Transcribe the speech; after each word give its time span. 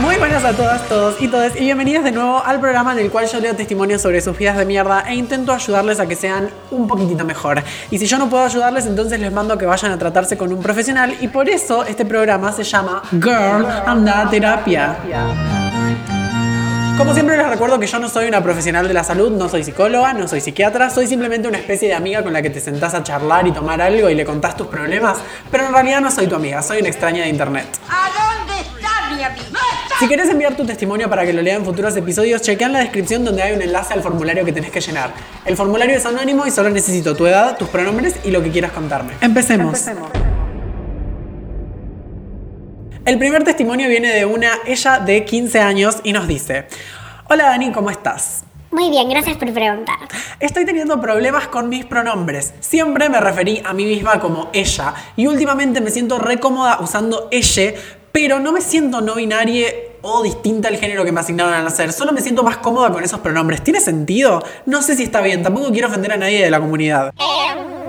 Muy 0.00 0.16
buenas 0.16 0.44
a 0.44 0.52
todas, 0.52 0.88
todos 0.88 1.20
y 1.20 1.26
todas 1.26 1.56
y 1.56 1.64
bienvenidos 1.64 2.04
de 2.04 2.12
nuevo 2.12 2.42
al 2.44 2.60
programa 2.60 2.92
en 2.92 3.00
el 3.00 3.10
cual 3.10 3.26
yo 3.26 3.40
leo 3.40 3.56
testimonios 3.56 4.00
sobre 4.00 4.20
sus 4.20 4.38
vidas 4.38 4.56
de 4.56 4.64
mierda 4.64 5.00
e 5.00 5.14
intento 5.14 5.52
ayudarles 5.52 5.98
a 5.98 6.06
que 6.06 6.14
sean 6.14 6.48
un 6.70 6.86
poquitito 6.86 7.24
mejor. 7.24 7.62
Y 7.90 7.98
si 7.98 8.06
yo 8.06 8.18
no 8.18 8.30
puedo 8.30 8.44
ayudarles, 8.44 8.86
entonces 8.86 9.18
les 9.18 9.32
mando 9.32 9.58
que 9.58 9.66
vayan 9.66 9.90
a 9.90 9.98
tratarse 9.98 10.38
con 10.38 10.52
un 10.52 10.62
profesional 10.62 11.16
y 11.20 11.28
por 11.28 11.48
eso 11.48 11.84
este 11.84 12.04
programa 12.04 12.52
se 12.52 12.62
llama 12.62 13.02
Girl 13.10 13.66
Anda 13.86 14.30
Terapia. 14.30 14.96
Como 17.00 17.14
siempre 17.14 17.34
les 17.34 17.48
recuerdo 17.48 17.80
que 17.80 17.86
yo 17.86 17.98
no 17.98 18.10
soy 18.10 18.28
una 18.28 18.42
profesional 18.42 18.86
de 18.86 18.92
la 18.92 19.02
salud, 19.02 19.30
no 19.30 19.48
soy 19.48 19.64
psicóloga, 19.64 20.12
no 20.12 20.28
soy 20.28 20.42
psiquiatra, 20.42 20.90
soy 20.90 21.06
simplemente 21.06 21.48
una 21.48 21.56
especie 21.56 21.88
de 21.88 21.94
amiga 21.94 22.22
con 22.22 22.34
la 22.34 22.42
que 22.42 22.50
te 22.50 22.60
sentás 22.60 22.92
a 22.92 23.02
charlar 23.02 23.46
y 23.46 23.52
tomar 23.52 23.80
algo 23.80 24.10
y 24.10 24.14
le 24.14 24.26
contás 24.26 24.54
tus 24.54 24.66
problemas, 24.66 25.16
pero 25.50 25.64
en 25.64 25.72
realidad 25.72 26.02
no 26.02 26.10
soy 26.10 26.26
tu 26.26 26.34
amiga, 26.34 26.60
soy 26.60 26.80
una 26.80 26.90
extraña 26.90 27.22
de 27.22 27.30
internet. 27.30 27.64
¿A 27.88 28.10
dónde 28.36 28.60
está 28.60 29.16
mi 29.16 29.22
amigo? 29.22 29.58
Si 29.98 30.08
querés 30.08 30.28
enviar 30.28 30.54
tu 30.58 30.66
testimonio 30.66 31.08
para 31.08 31.24
que 31.24 31.32
lo 31.32 31.40
lea 31.40 31.56
en 31.56 31.64
futuros 31.64 31.96
episodios, 31.96 32.42
chequea 32.42 32.66
en 32.66 32.74
la 32.74 32.80
descripción 32.80 33.24
donde 33.24 33.44
hay 33.44 33.54
un 33.54 33.62
enlace 33.62 33.94
al 33.94 34.02
formulario 34.02 34.44
que 34.44 34.52
tenés 34.52 34.70
que 34.70 34.82
llenar. 34.82 35.14
El 35.46 35.56
formulario 35.56 35.96
es 35.96 36.04
anónimo 36.04 36.46
y 36.46 36.50
solo 36.50 36.68
necesito 36.68 37.16
tu 37.16 37.26
edad, 37.26 37.56
tus 37.56 37.70
pronombres 37.70 38.16
y 38.24 38.30
lo 38.30 38.42
que 38.42 38.50
quieras 38.50 38.72
contarme. 38.72 39.14
Empecemos. 39.22 39.86
El 43.06 43.18
primer 43.18 43.42
testimonio 43.42 43.88
viene 43.88 44.14
de 44.14 44.26
una 44.26 44.58
ella 44.66 44.98
de 44.98 45.24
15 45.24 45.58
años 45.58 45.96
y 46.04 46.12
nos 46.12 46.28
dice, 46.28 46.66
Hola 47.32 47.44
Dani, 47.44 47.70
¿cómo 47.70 47.90
estás? 47.90 48.42
Muy 48.72 48.90
bien, 48.90 49.08
gracias 49.08 49.36
por 49.36 49.52
preguntar. 49.52 49.98
Estoy 50.40 50.64
teniendo 50.64 51.00
problemas 51.00 51.46
con 51.46 51.68
mis 51.68 51.84
pronombres. 51.84 52.54
Siempre 52.58 53.08
me 53.08 53.20
referí 53.20 53.62
a 53.64 53.72
mí 53.72 53.84
misma 53.84 54.18
como 54.18 54.48
ella 54.52 54.94
y 55.14 55.28
últimamente 55.28 55.80
me 55.80 55.92
siento 55.92 56.18
re 56.18 56.40
cómoda 56.40 56.80
usando 56.80 57.28
ella, 57.30 57.74
pero 58.10 58.40
no 58.40 58.50
me 58.50 58.60
siento 58.60 59.00
no 59.00 59.14
binaria 59.14 59.68
o 60.02 60.24
distinta 60.24 60.66
al 60.66 60.76
género 60.78 61.04
que 61.04 61.12
me 61.12 61.20
asignaron 61.20 61.54
al 61.54 61.62
nacer. 61.62 61.92
Solo 61.92 62.10
me 62.10 62.20
siento 62.20 62.42
más 62.42 62.56
cómoda 62.56 62.90
con 62.90 63.04
esos 63.04 63.20
pronombres. 63.20 63.62
¿Tiene 63.62 63.78
sentido? 63.78 64.42
No 64.66 64.82
sé 64.82 64.96
si 64.96 65.04
está 65.04 65.20
bien. 65.20 65.44
Tampoco 65.44 65.70
quiero 65.70 65.86
ofender 65.86 66.10
a 66.10 66.16
nadie 66.16 66.42
de 66.42 66.50
la 66.50 66.58
comunidad. 66.58 67.14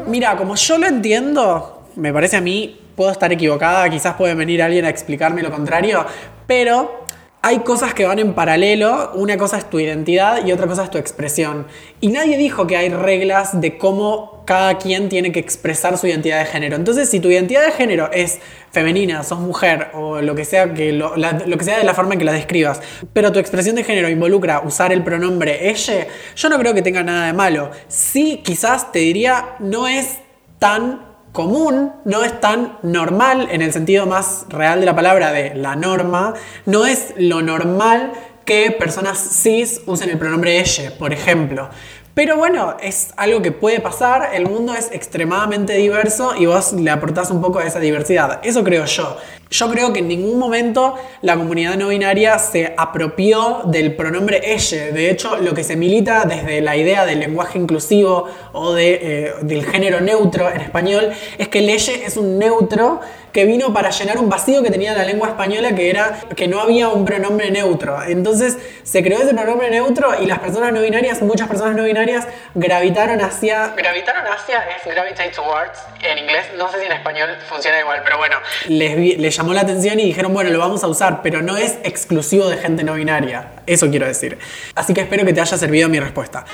Mira, 0.05 0.37
como 0.37 0.53
yo 0.53 0.77
lo 0.77 0.85
entiendo, 0.85 1.81
me 1.95 2.13
parece 2.13 2.37
a 2.37 2.41
mí, 2.41 2.79
puedo 2.95 3.09
estar 3.09 3.33
equivocada, 3.33 3.89
quizás 3.89 4.13
puede 4.13 4.35
venir 4.35 4.61
alguien 4.61 4.85
a 4.85 4.89
explicarme 4.89 5.41
lo 5.41 5.49
contrario, 5.49 6.05
pero 6.45 7.00
hay 7.43 7.59
cosas 7.59 7.93
que 7.93 8.05
van 8.05 8.19
en 8.19 8.33
paralelo. 8.33 9.11
Una 9.15 9.37
cosa 9.37 9.57
es 9.57 9.69
tu 9.69 9.79
identidad 9.79 10.45
y 10.45 10.51
otra 10.51 10.67
cosa 10.67 10.83
es 10.83 10.91
tu 10.91 10.99
expresión. 10.99 11.65
Y 11.99 12.09
nadie 12.09 12.37
dijo 12.37 12.67
que 12.67 12.77
hay 12.77 12.89
reglas 12.89 13.59
de 13.59 13.77
cómo 13.79 14.43
cada 14.45 14.77
quien 14.77 15.09
tiene 15.09 15.31
que 15.31 15.39
expresar 15.39 15.97
su 15.97 16.07
identidad 16.07 16.39
de 16.39 16.45
género. 16.45 16.75
Entonces, 16.75 17.09
si 17.09 17.19
tu 17.19 17.29
identidad 17.29 17.65
de 17.65 17.71
género 17.71 18.11
es 18.11 18.39
femenina, 18.71 19.23
sos 19.23 19.39
mujer 19.39 19.89
o 19.93 20.21
lo 20.21 20.35
que 20.35 20.45
sea, 20.45 20.73
que 20.73 20.91
lo, 20.91 21.13
que 21.13 21.63
sea 21.63 21.77
de 21.77 21.83
la 21.83 21.93
forma 21.93 22.13
en 22.13 22.19
que 22.19 22.25
la 22.25 22.33
describas, 22.33 22.81
pero 23.13 23.31
tu 23.31 23.39
expresión 23.39 23.75
de 23.75 23.83
género 23.83 24.09
involucra 24.09 24.61
usar 24.61 24.93
el 24.93 25.03
pronombre 25.03 25.69
ella, 25.69 26.07
yo 26.35 26.49
no 26.49 26.57
creo 26.59 26.73
que 26.73 26.81
tenga 26.81 27.03
nada 27.03 27.27
de 27.27 27.33
malo. 27.33 27.71
Sí, 27.87 28.41
quizás 28.43 28.91
te 28.91 28.99
diría, 28.99 29.55
no 29.59 29.87
es 29.87 30.19
tan 30.59 31.10
común, 31.31 31.93
no 32.05 32.23
es 32.23 32.39
tan 32.41 32.77
normal 32.83 33.47
en 33.51 33.61
el 33.61 33.71
sentido 33.71 34.05
más 34.05 34.45
real 34.49 34.79
de 34.79 34.85
la 34.85 34.95
palabra 34.95 35.31
de 35.31 35.55
la 35.55 35.75
norma, 35.75 36.33
no 36.65 36.85
es 36.85 37.13
lo 37.17 37.41
normal 37.41 38.11
que 38.45 38.71
personas 38.71 39.17
cis 39.17 39.81
usen 39.85 40.09
el 40.09 40.17
pronombre 40.17 40.59
ella, 40.59 40.91
por 40.97 41.13
ejemplo. 41.13 41.69
Pero 42.13 42.35
bueno, 42.35 42.75
es 42.81 43.13
algo 43.15 43.41
que 43.41 43.53
puede 43.53 43.79
pasar, 43.79 44.31
el 44.33 44.45
mundo 44.45 44.73
es 44.73 44.91
extremadamente 44.91 45.73
diverso 45.73 46.33
y 46.37 46.45
vos 46.45 46.73
le 46.73 46.91
aportás 46.91 47.31
un 47.31 47.41
poco 47.41 47.59
a 47.59 47.65
esa 47.65 47.79
diversidad. 47.79 48.41
Eso 48.43 48.65
creo 48.65 48.83
yo. 48.83 49.17
Yo 49.49 49.69
creo 49.69 49.91
que 49.91 49.99
en 49.99 50.07
ningún 50.07 50.37
momento 50.37 50.95
la 51.21 51.35
comunidad 51.35 51.77
no 51.77 51.89
binaria 51.89 52.37
se 52.39 52.73
apropió 52.77 53.61
del 53.65 53.95
pronombre 53.95 54.53
ella. 54.53 54.91
De 54.91 55.09
hecho, 55.09 55.37
lo 55.37 55.53
que 55.53 55.63
se 55.63 55.75
milita 55.75 56.25
desde 56.25 56.61
la 56.61 56.75
idea 56.77 57.05
del 57.05 57.19
lenguaje 57.19 57.59
inclusivo 57.59 58.27
o 58.53 58.77
eh, 58.77 59.33
del 59.41 59.65
género 59.65 59.99
neutro 59.99 60.49
en 60.49 60.61
español 60.61 61.11
es 61.37 61.47
que 61.47 61.59
el 61.59 61.69
ella 61.69 61.93
es 62.05 62.17
un 62.17 62.39
neutro 62.39 63.01
que 63.31 63.45
vino 63.45 63.73
para 63.73 63.89
llenar 63.89 64.17
un 64.17 64.29
vacío 64.29 64.63
que 64.63 64.69
tenía 64.69 64.93
la 64.93 65.03
lengua 65.03 65.29
española 65.29 65.73
que 65.73 65.89
era 65.89 66.19
que 66.35 66.47
no 66.47 66.59
había 66.59 66.89
un 66.89 67.05
pronombre 67.05 67.51
neutro. 67.51 68.01
Entonces 68.03 68.57
se 68.83 69.03
creó 69.03 69.19
ese 69.19 69.33
pronombre 69.33 69.69
neutro 69.69 70.21
y 70.21 70.25
las 70.25 70.39
personas 70.39 70.73
no 70.73 70.81
binarias, 70.81 71.21
muchas 71.21 71.47
personas 71.47 71.75
no 71.75 71.83
binarias, 71.83 72.27
gravitaron 72.55 73.21
hacia... 73.21 73.73
Gravitaron 73.75 74.25
hacia 74.27 74.59
es 74.75 74.85
gravitate 74.85 75.31
towards 75.31 75.79
en 76.03 76.17
inglés, 76.17 76.45
no 76.57 76.71
sé 76.71 76.79
si 76.79 76.85
en 76.85 76.91
español 76.91 77.29
funciona 77.47 77.79
igual, 77.79 78.01
pero 78.03 78.17
bueno. 78.17 78.37
Les, 78.67 79.35
llamó 79.35 79.53
la 79.53 79.61
atención 79.61 79.99
y 79.99 80.05
dijeron, 80.05 80.33
bueno, 80.33 80.49
lo 80.49 80.59
vamos 80.59 80.83
a 80.83 80.87
usar, 80.87 81.21
pero 81.21 81.41
no 81.41 81.57
es 81.57 81.77
exclusivo 81.83 82.49
de 82.49 82.57
gente 82.57 82.83
no 82.83 82.93
binaria. 82.95 83.51
Eso 83.65 83.89
quiero 83.89 84.05
decir. 84.05 84.37
Así 84.75 84.93
que 84.93 85.01
espero 85.01 85.25
que 85.25 85.33
te 85.33 85.41
haya 85.41 85.57
servido 85.57 85.89
mi 85.89 85.99
respuesta. 85.99 86.45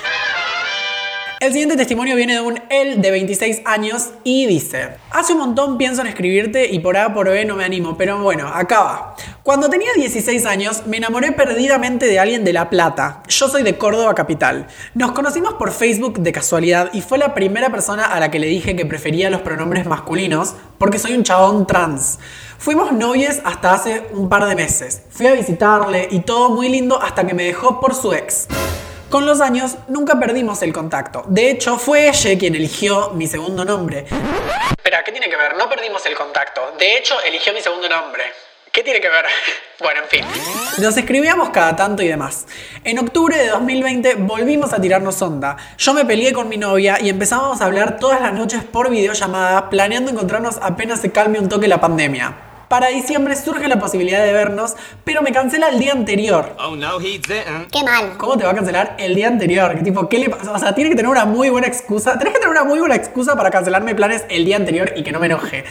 El 1.40 1.52
siguiente 1.52 1.76
testimonio 1.76 2.16
viene 2.16 2.34
de 2.34 2.40
un 2.40 2.60
él 2.68 3.00
de 3.00 3.12
26 3.12 3.62
años 3.64 4.10
y 4.24 4.46
dice, 4.46 4.96
hace 5.12 5.34
un 5.34 5.38
montón 5.38 5.78
pienso 5.78 6.00
en 6.00 6.08
escribirte 6.08 6.66
y 6.66 6.80
por 6.80 6.96
A 6.96 7.14
por 7.14 7.28
B 7.28 7.44
no 7.44 7.54
me 7.54 7.64
animo, 7.64 7.96
pero 7.96 8.20
bueno, 8.20 8.48
acá 8.48 8.80
va. 8.80 9.16
Cuando 9.44 9.70
tenía 9.70 9.90
16 9.94 10.44
años 10.46 10.82
me 10.88 10.96
enamoré 10.96 11.30
perdidamente 11.30 12.06
de 12.06 12.18
alguien 12.18 12.42
de 12.42 12.52
La 12.52 12.68
Plata. 12.68 13.22
Yo 13.28 13.48
soy 13.48 13.62
de 13.62 13.78
Córdoba 13.78 14.16
Capital. 14.16 14.66
Nos 14.94 15.12
conocimos 15.12 15.54
por 15.54 15.70
Facebook 15.70 16.18
de 16.18 16.32
casualidad 16.32 16.90
y 16.92 17.02
fue 17.02 17.18
la 17.18 17.34
primera 17.34 17.70
persona 17.70 18.06
a 18.06 18.18
la 18.18 18.32
que 18.32 18.40
le 18.40 18.48
dije 18.48 18.74
que 18.74 18.84
prefería 18.84 19.30
los 19.30 19.42
pronombres 19.42 19.86
masculinos 19.86 20.56
porque 20.76 20.98
soy 20.98 21.12
un 21.12 21.22
chabón 21.22 21.68
trans. 21.68 22.18
Fuimos 22.58 22.90
novios 22.90 23.36
hasta 23.44 23.74
hace 23.74 24.08
un 24.12 24.28
par 24.28 24.44
de 24.46 24.56
meses. 24.56 25.02
Fui 25.10 25.28
a 25.28 25.34
visitarle 25.34 26.08
y 26.10 26.18
todo 26.18 26.50
muy 26.50 26.68
lindo 26.68 27.00
hasta 27.00 27.24
que 27.24 27.34
me 27.34 27.44
dejó 27.44 27.78
por 27.78 27.94
su 27.94 28.12
ex. 28.12 28.48
Con 29.08 29.24
los 29.24 29.40
años 29.40 29.76
nunca 29.88 30.18
perdimos 30.20 30.60
el 30.60 30.74
contacto. 30.74 31.24
De 31.28 31.50
hecho, 31.50 31.78
fue 31.78 32.08
ella 32.08 32.38
quien 32.38 32.54
eligió 32.54 33.10
mi 33.14 33.26
segundo 33.26 33.64
nombre. 33.64 34.04
Espera, 34.76 35.02
¿qué 35.02 35.12
tiene 35.12 35.30
que 35.30 35.36
ver? 35.36 35.56
No 35.56 35.66
perdimos 35.66 36.04
el 36.04 36.14
contacto. 36.14 36.74
De 36.78 36.98
hecho, 36.98 37.14
eligió 37.22 37.54
mi 37.54 37.62
segundo 37.62 37.88
nombre. 37.88 38.24
¿Qué 38.70 38.82
tiene 38.82 39.00
que 39.00 39.08
ver? 39.08 39.24
Bueno, 39.80 40.00
en 40.02 40.08
fin. 40.08 40.24
Nos 40.78 40.96
escribíamos 40.96 41.50
cada 41.50 41.76
tanto 41.76 42.02
y 42.02 42.08
demás. 42.08 42.48
En 42.82 42.98
octubre 42.98 43.38
de 43.38 43.46
2020 43.46 44.16
volvimos 44.16 44.72
a 44.72 44.80
tirarnos 44.80 45.22
onda. 45.22 45.56
Yo 45.78 45.94
me 45.94 46.04
peleé 46.04 46.32
con 46.32 46.48
mi 46.48 46.56
novia 46.56 46.98
y 47.00 47.08
empezamos 47.08 47.60
a 47.60 47.66
hablar 47.66 48.00
todas 48.00 48.20
las 48.20 48.32
noches 48.32 48.64
por 48.64 48.90
videollamada, 48.90 49.70
planeando 49.70 50.10
encontrarnos 50.10 50.58
apenas 50.60 51.00
se 51.00 51.12
calme 51.12 51.38
un 51.38 51.48
toque 51.48 51.68
la 51.68 51.80
pandemia. 51.80 52.47
Para 52.68 52.88
diciembre 52.88 53.34
surge 53.34 53.66
la 53.66 53.78
posibilidad 53.78 54.22
de 54.22 54.32
vernos, 54.34 54.74
pero 55.02 55.22
me 55.22 55.32
cancela 55.32 55.70
el 55.70 55.78
día 55.78 55.92
anterior. 55.92 56.54
Oh 56.58 56.76
no, 56.76 57.00
he 57.00 57.18
didn't. 57.18 57.70
Qué 57.72 57.82
mal. 57.82 58.18
¿Cómo 58.18 58.36
te 58.36 58.44
va 58.44 58.50
a 58.50 58.54
cancelar 58.54 58.94
el 58.98 59.14
día 59.14 59.26
anterior? 59.26 59.74
¿Qué 59.74 59.82
tipo, 59.82 60.06
¿qué 60.08 60.18
le 60.18 60.28
pasa? 60.28 60.52
O 60.52 60.58
sea, 60.58 60.74
tiene 60.74 60.90
que 60.90 60.96
tener 60.96 61.10
una 61.10 61.24
muy 61.24 61.48
buena 61.48 61.66
excusa. 61.66 62.18
Tenés 62.18 62.34
que 62.34 62.40
tener 62.40 62.50
una 62.50 62.64
muy 62.64 62.78
buena 62.78 62.94
excusa 62.94 63.36
para 63.36 63.50
cancelarme 63.50 63.94
planes 63.94 64.26
el 64.28 64.44
día 64.44 64.56
anterior 64.56 64.92
y 64.96 65.02
que 65.02 65.12
no 65.12 65.18
me 65.18 65.26
enoje. 65.26 65.64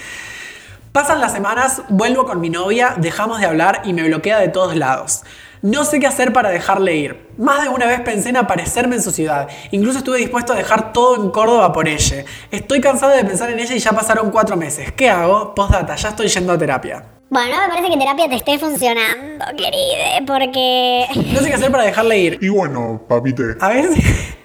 Pasan 0.91 1.21
las 1.21 1.33
semanas, 1.33 1.83
vuelvo 1.89 2.25
con 2.25 2.41
mi 2.41 2.49
novia, 2.49 2.95
dejamos 2.97 3.39
de 3.39 3.45
hablar 3.45 3.81
y 3.85 3.93
me 3.93 4.01
bloquea 4.07 4.39
de 4.39 4.47
todos 4.47 4.75
lados. 4.75 5.21
No 5.67 5.83
sé 5.83 5.99
qué 5.99 6.07
hacer 6.07 6.31
para 6.31 6.49
dejarle 6.49 6.95
ir. 6.95 7.27
Más 7.37 7.61
de 7.61 7.67
una 7.67 7.87
vez 7.87 7.99
pensé 7.99 8.29
en 8.29 8.37
aparecerme 8.37 8.95
en 8.95 9.03
su 9.03 9.11
ciudad. 9.11 9.49
Incluso 9.71 9.97
estuve 9.97 10.17
dispuesto 10.19 10.53
a 10.53 10.55
dejar 10.55 10.93
todo 10.93 11.21
en 11.21 11.29
Córdoba 11.29 11.73
por 11.73 11.89
ella. 11.89 12.23
Estoy 12.49 12.79
cansado 12.79 13.11
de 13.11 13.25
pensar 13.25 13.49
en 13.49 13.59
ella 13.59 13.75
y 13.75 13.79
ya 13.79 13.91
pasaron 13.91 14.31
cuatro 14.31 14.55
meses. 14.55 14.93
¿Qué 14.93 15.09
hago? 15.09 15.53
Postdata, 15.53 15.97
ya 15.97 16.07
estoy 16.07 16.29
yendo 16.29 16.53
a 16.53 16.57
terapia. 16.57 17.03
Bueno, 17.29 17.57
me 17.59 17.67
parece 17.67 17.89
que 17.89 17.97
terapia 17.97 18.29
te 18.29 18.35
esté 18.35 18.57
funcionando, 18.57 19.43
querida, 19.57 20.25
porque... 20.25 21.05
No 21.33 21.39
sé 21.41 21.49
qué 21.49 21.55
hacer 21.55 21.69
para 21.69 21.83
dejarle 21.83 22.17
ir. 22.17 22.39
Y 22.41 22.47
bueno, 22.47 23.01
papite. 23.05 23.57
A 23.59 23.67
veces. 23.67 24.36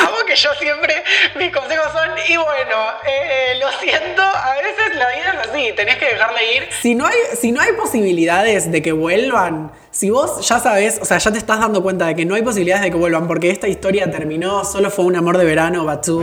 Amo 0.00 0.16
que 0.26 0.34
yo 0.36 0.50
siempre, 0.58 1.04
mis 1.36 1.52
consejos 1.52 1.92
son, 1.92 2.10
y 2.28 2.36
bueno, 2.36 2.76
eh, 3.06 3.58
lo 3.60 3.70
siento, 3.72 4.22
a 4.22 4.54
veces 4.54 4.96
la 4.96 5.08
vida 5.08 5.42
es 5.42 5.48
así, 5.48 5.72
tenés 5.76 5.96
que 5.96 6.06
dejarle 6.06 6.56
ir. 6.56 6.68
Si 6.80 6.94
no, 6.94 7.06
hay, 7.06 7.16
si 7.38 7.52
no 7.52 7.60
hay 7.60 7.72
posibilidades 7.72 8.70
de 8.70 8.82
que 8.82 8.92
vuelvan, 8.92 9.72
si 9.90 10.10
vos 10.10 10.46
ya 10.46 10.58
sabes, 10.60 10.98
o 11.00 11.04
sea, 11.04 11.18
ya 11.18 11.30
te 11.30 11.38
estás 11.38 11.60
dando 11.60 11.82
cuenta 11.82 12.06
de 12.06 12.14
que 12.14 12.24
no 12.24 12.34
hay 12.34 12.42
posibilidades 12.42 12.84
de 12.84 12.90
que 12.90 12.96
vuelvan 12.96 13.26
porque 13.26 13.50
esta 13.50 13.68
historia 13.68 14.10
terminó, 14.10 14.64
solo 14.64 14.90
fue 14.90 15.04
un 15.04 15.16
amor 15.16 15.36
de 15.36 15.44
verano, 15.44 15.84
Batú. 15.84 16.22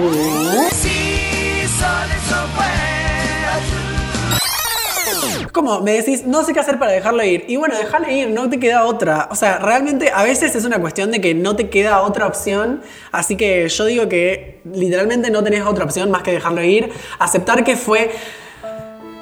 Como 5.54 5.82
me 5.82 5.94
decís, 5.94 6.26
no 6.26 6.44
sé 6.44 6.52
qué 6.52 6.60
hacer 6.60 6.80
para 6.80 6.92
dejarlo 6.92 7.24
ir. 7.24 7.46
Y 7.48 7.58
bueno, 7.58 7.78
dejarlo 7.78 8.10
ir, 8.10 8.30
no 8.30 8.50
te 8.50 8.60
queda 8.60 8.86
otra. 8.86 9.30
O 9.32 9.36
sea, 9.36 9.60
realmente 9.60 10.12
a 10.14 10.24
veces 10.24 10.56
es 10.56 10.66
una 10.66 10.80
cuestión 10.82 11.12
de 11.12 11.22
que 11.22 11.36
no 11.36 11.56
te 11.56 11.70
queda 11.70 12.02
otra 12.02 12.28
opción. 12.28 12.82
Así 13.12 13.38
que 13.38 13.70
yo 13.70 13.86
digo 13.86 14.10
que 14.10 14.60
literalmente 14.66 15.30
no 15.30 15.44
tenés 15.44 15.62
otra 15.62 15.86
opción 15.86 16.10
más 16.10 16.24
que 16.24 16.32
dejarlo 16.32 16.64
ir. 16.64 16.92
Aceptar 17.20 17.64
que 17.64 17.78
fue 17.78 18.12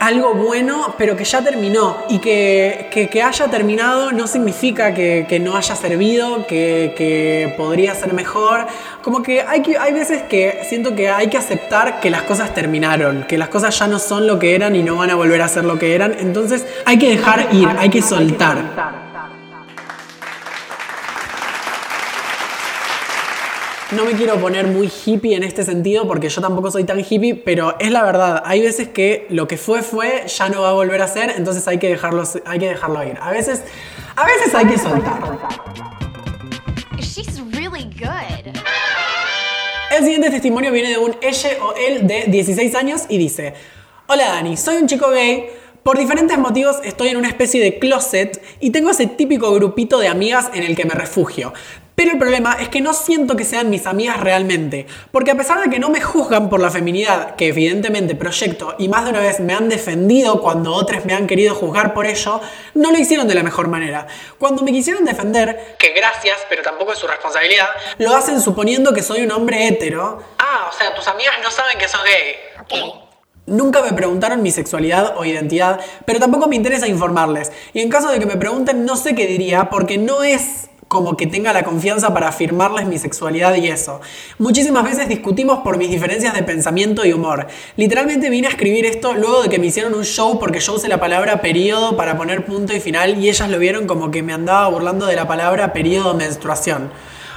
algo 0.01 0.33
bueno, 0.33 0.95
pero 0.97 1.15
que 1.15 1.23
ya 1.23 1.41
terminó. 1.43 1.97
Y 2.09 2.17
que, 2.19 2.87
que- 2.91 3.07
que 3.07 3.21
haya 3.21 3.45
terminado 3.47 4.11
no 4.11 4.25
significa 4.27 4.93
que, 4.95 5.25
que 5.29 5.39
no 5.39 5.55
haya 5.55 5.75
servido, 5.75 6.45
que, 6.47 7.53
podría 7.55 7.93
ser 7.95 8.13
mejor. 8.13 8.65
Como 9.03 9.21
que 9.21 9.41
hay, 9.41 9.61
que 9.61 9.77
hay 9.77 9.93
veces 9.93 10.23
que 10.23 10.61
siento 10.67 10.95
que 10.95 11.09
hay 11.09 11.27
que 11.27 11.37
aceptar 11.37 11.99
que 11.99 12.09
las 12.09 12.23
cosas 12.23 12.53
terminaron, 12.53 13.23
que 13.27 13.37
las 13.37 13.49
cosas 13.49 13.77
ya 13.77 13.87
no 13.87 13.99
son 13.99 14.25
lo 14.25 14.39
que 14.39 14.55
eran 14.55 14.75
y 14.75 14.81
no 14.83 14.95
van 14.95 15.11
a 15.11 15.15
volver 15.15 15.41
a 15.41 15.47
ser 15.47 15.65
lo 15.65 15.77
que 15.77 15.93
eran. 15.93 16.15
Entonces 16.19 16.65
hay 16.85 16.97
que 16.97 17.09
dejar 17.09 17.47
ir, 17.53 17.67
hay 17.77 17.89
que 17.89 18.01
soltar. 18.01 19.10
No 23.91 24.05
me 24.05 24.13
quiero 24.13 24.39
poner 24.39 24.67
muy 24.67 24.89
hippie 25.05 25.35
en 25.35 25.43
este 25.43 25.63
sentido 25.63 26.07
porque 26.07 26.29
yo 26.29 26.39
tampoco 26.39 26.71
soy 26.71 26.85
tan 26.85 26.99
hippie, 26.99 27.35
pero 27.35 27.75
es 27.77 27.91
la 27.91 28.03
verdad. 28.03 28.41
Hay 28.45 28.61
veces 28.61 28.87
que 28.87 29.27
lo 29.29 29.49
que 29.49 29.57
fue 29.57 29.81
fue 29.81 30.23
ya 30.27 30.47
no 30.47 30.61
va 30.61 30.69
a 30.69 30.71
volver 30.71 31.01
a 31.01 31.09
ser, 31.09 31.33
entonces 31.35 31.67
hay 31.67 31.77
que 31.77 31.89
dejarlo, 31.89 32.23
hay 32.45 32.59
que 32.59 32.69
dejarlo 32.69 33.03
ir. 33.03 33.17
A 33.21 33.31
veces, 33.31 33.63
a 34.15 34.25
veces 34.25 34.55
hay 34.55 34.65
que 34.67 34.77
soltar. 34.77 35.19
She's 36.99 37.41
really 37.51 37.83
good. 37.99 38.55
El 39.91 40.03
siguiente 40.05 40.29
testimonio 40.29 40.71
viene 40.71 40.91
de 40.91 40.97
un 40.97 41.17
ella 41.21 41.49
o 41.61 41.73
él 41.75 42.07
de 42.07 42.27
16 42.27 42.73
años 42.75 43.01
y 43.09 43.17
dice: 43.17 43.55
Hola 44.07 44.29
Dani, 44.29 44.55
soy 44.55 44.77
un 44.77 44.87
chico 44.87 45.09
gay. 45.09 45.49
Por 45.83 45.97
diferentes 45.97 46.37
motivos 46.37 46.77
estoy 46.83 47.09
en 47.09 47.17
una 47.17 47.27
especie 47.27 47.61
de 47.61 47.79
closet 47.79 48.41
y 48.59 48.69
tengo 48.69 48.91
ese 48.91 49.07
típico 49.07 49.51
grupito 49.51 49.99
de 49.99 50.07
amigas 50.07 50.51
en 50.53 50.63
el 50.63 50.75
que 50.75 50.85
me 50.85 50.93
refugio. 50.93 51.53
Pero 51.95 52.11
el 52.11 52.17
problema 52.17 52.57
es 52.59 52.69
que 52.69 52.81
no 52.81 52.93
siento 52.93 53.35
que 53.35 53.43
sean 53.43 53.69
mis 53.69 53.85
amigas 53.85 54.19
realmente, 54.19 54.87
porque 55.11 55.31
a 55.31 55.35
pesar 55.35 55.61
de 55.61 55.69
que 55.69 55.79
no 55.79 55.89
me 55.89 56.01
juzgan 56.01 56.49
por 56.49 56.59
la 56.59 56.71
feminidad 56.71 57.35
que 57.35 57.49
evidentemente 57.49 58.15
proyecto 58.15 58.75
y 58.79 58.87
más 58.87 59.03
de 59.03 59.11
una 59.11 59.19
vez 59.19 59.39
me 59.39 59.53
han 59.53 59.69
defendido 59.69 60.41
cuando 60.41 60.73
otros 60.73 61.05
me 61.05 61.13
han 61.13 61.27
querido 61.27 61.53
juzgar 61.53 61.93
por 61.93 62.05
ello, 62.05 62.41
no 62.73 62.91
lo 62.91 62.97
hicieron 62.97 63.27
de 63.27 63.35
la 63.35 63.43
mejor 63.43 63.67
manera. 63.67 64.07
Cuando 64.39 64.63
me 64.63 64.71
quisieron 64.71 65.05
defender, 65.05 65.75
que 65.77 65.89
gracias, 65.91 66.39
pero 66.49 66.61
tampoco 66.61 66.93
es 66.93 66.99
su 66.99 67.07
responsabilidad, 67.07 67.69
lo 67.97 68.15
hacen 68.15 68.41
suponiendo 68.41 68.93
que 68.93 69.03
soy 69.03 69.21
un 69.21 69.31
hombre 69.31 69.67
hetero. 69.67 70.23
Ah, 70.39 70.69
o 70.69 70.77
sea, 70.77 70.95
tus 70.95 71.07
amigas 71.07 71.35
no 71.43 71.51
saben 71.51 71.77
que 71.77 71.87
sos 71.87 72.01
gay. 72.03 72.35
Nunca 73.45 73.81
me 73.81 73.91
preguntaron 73.91 74.41
mi 74.41 74.51
sexualidad 74.51 75.15
o 75.17 75.25
identidad, 75.25 75.79
pero 76.05 76.19
tampoco 76.19 76.47
me 76.47 76.55
interesa 76.55 76.87
informarles. 76.87 77.51
Y 77.73 77.81
en 77.81 77.89
caso 77.89 78.09
de 78.09 78.19
que 78.19 78.25
me 78.25 78.37
pregunten, 78.37 78.85
no 78.85 78.95
sé 78.95 79.13
qué 79.13 79.27
diría, 79.27 79.69
porque 79.69 79.97
no 79.97 80.23
es 80.23 80.69
como 80.91 81.15
que 81.15 81.25
tenga 81.25 81.53
la 81.53 81.63
confianza 81.63 82.13
para 82.13 82.27
afirmarles 82.27 82.85
mi 82.85 82.97
sexualidad 82.97 83.55
y 83.55 83.69
eso. 83.69 84.01
Muchísimas 84.39 84.83
veces 84.83 85.07
discutimos 85.07 85.59
por 85.59 85.77
mis 85.77 85.89
diferencias 85.89 86.33
de 86.33 86.43
pensamiento 86.43 87.05
y 87.05 87.13
humor. 87.13 87.47
Literalmente 87.77 88.29
vine 88.29 88.47
a 88.47 88.49
escribir 88.49 88.85
esto 88.85 89.13
luego 89.13 89.41
de 89.41 89.47
que 89.47 89.57
me 89.57 89.67
hicieron 89.67 89.93
un 89.93 90.03
show 90.03 90.37
porque 90.37 90.59
yo 90.59 90.73
usé 90.73 90.89
la 90.89 90.99
palabra 90.99 91.39
periodo 91.39 91.95
para 91.95 92.17
poner 92.17 92.45
punto 92.45 92.75
y 92.75 92.81
final 92.81 93.23
y 93.23 93.29
ellas 93.29 93.49
lo 93.49 93.57
vieron 93.57 93.87
como 93.87 94.11
que 94.11 94.21
me 94.21 94.33
andaba 94.33 94.67
burlando 94.67 95.05
de 95.05 95.15
la 95.15 95.29
palabra 95.29 95.71
periodo 95.71 96.13
menstruación. 96.13 96.91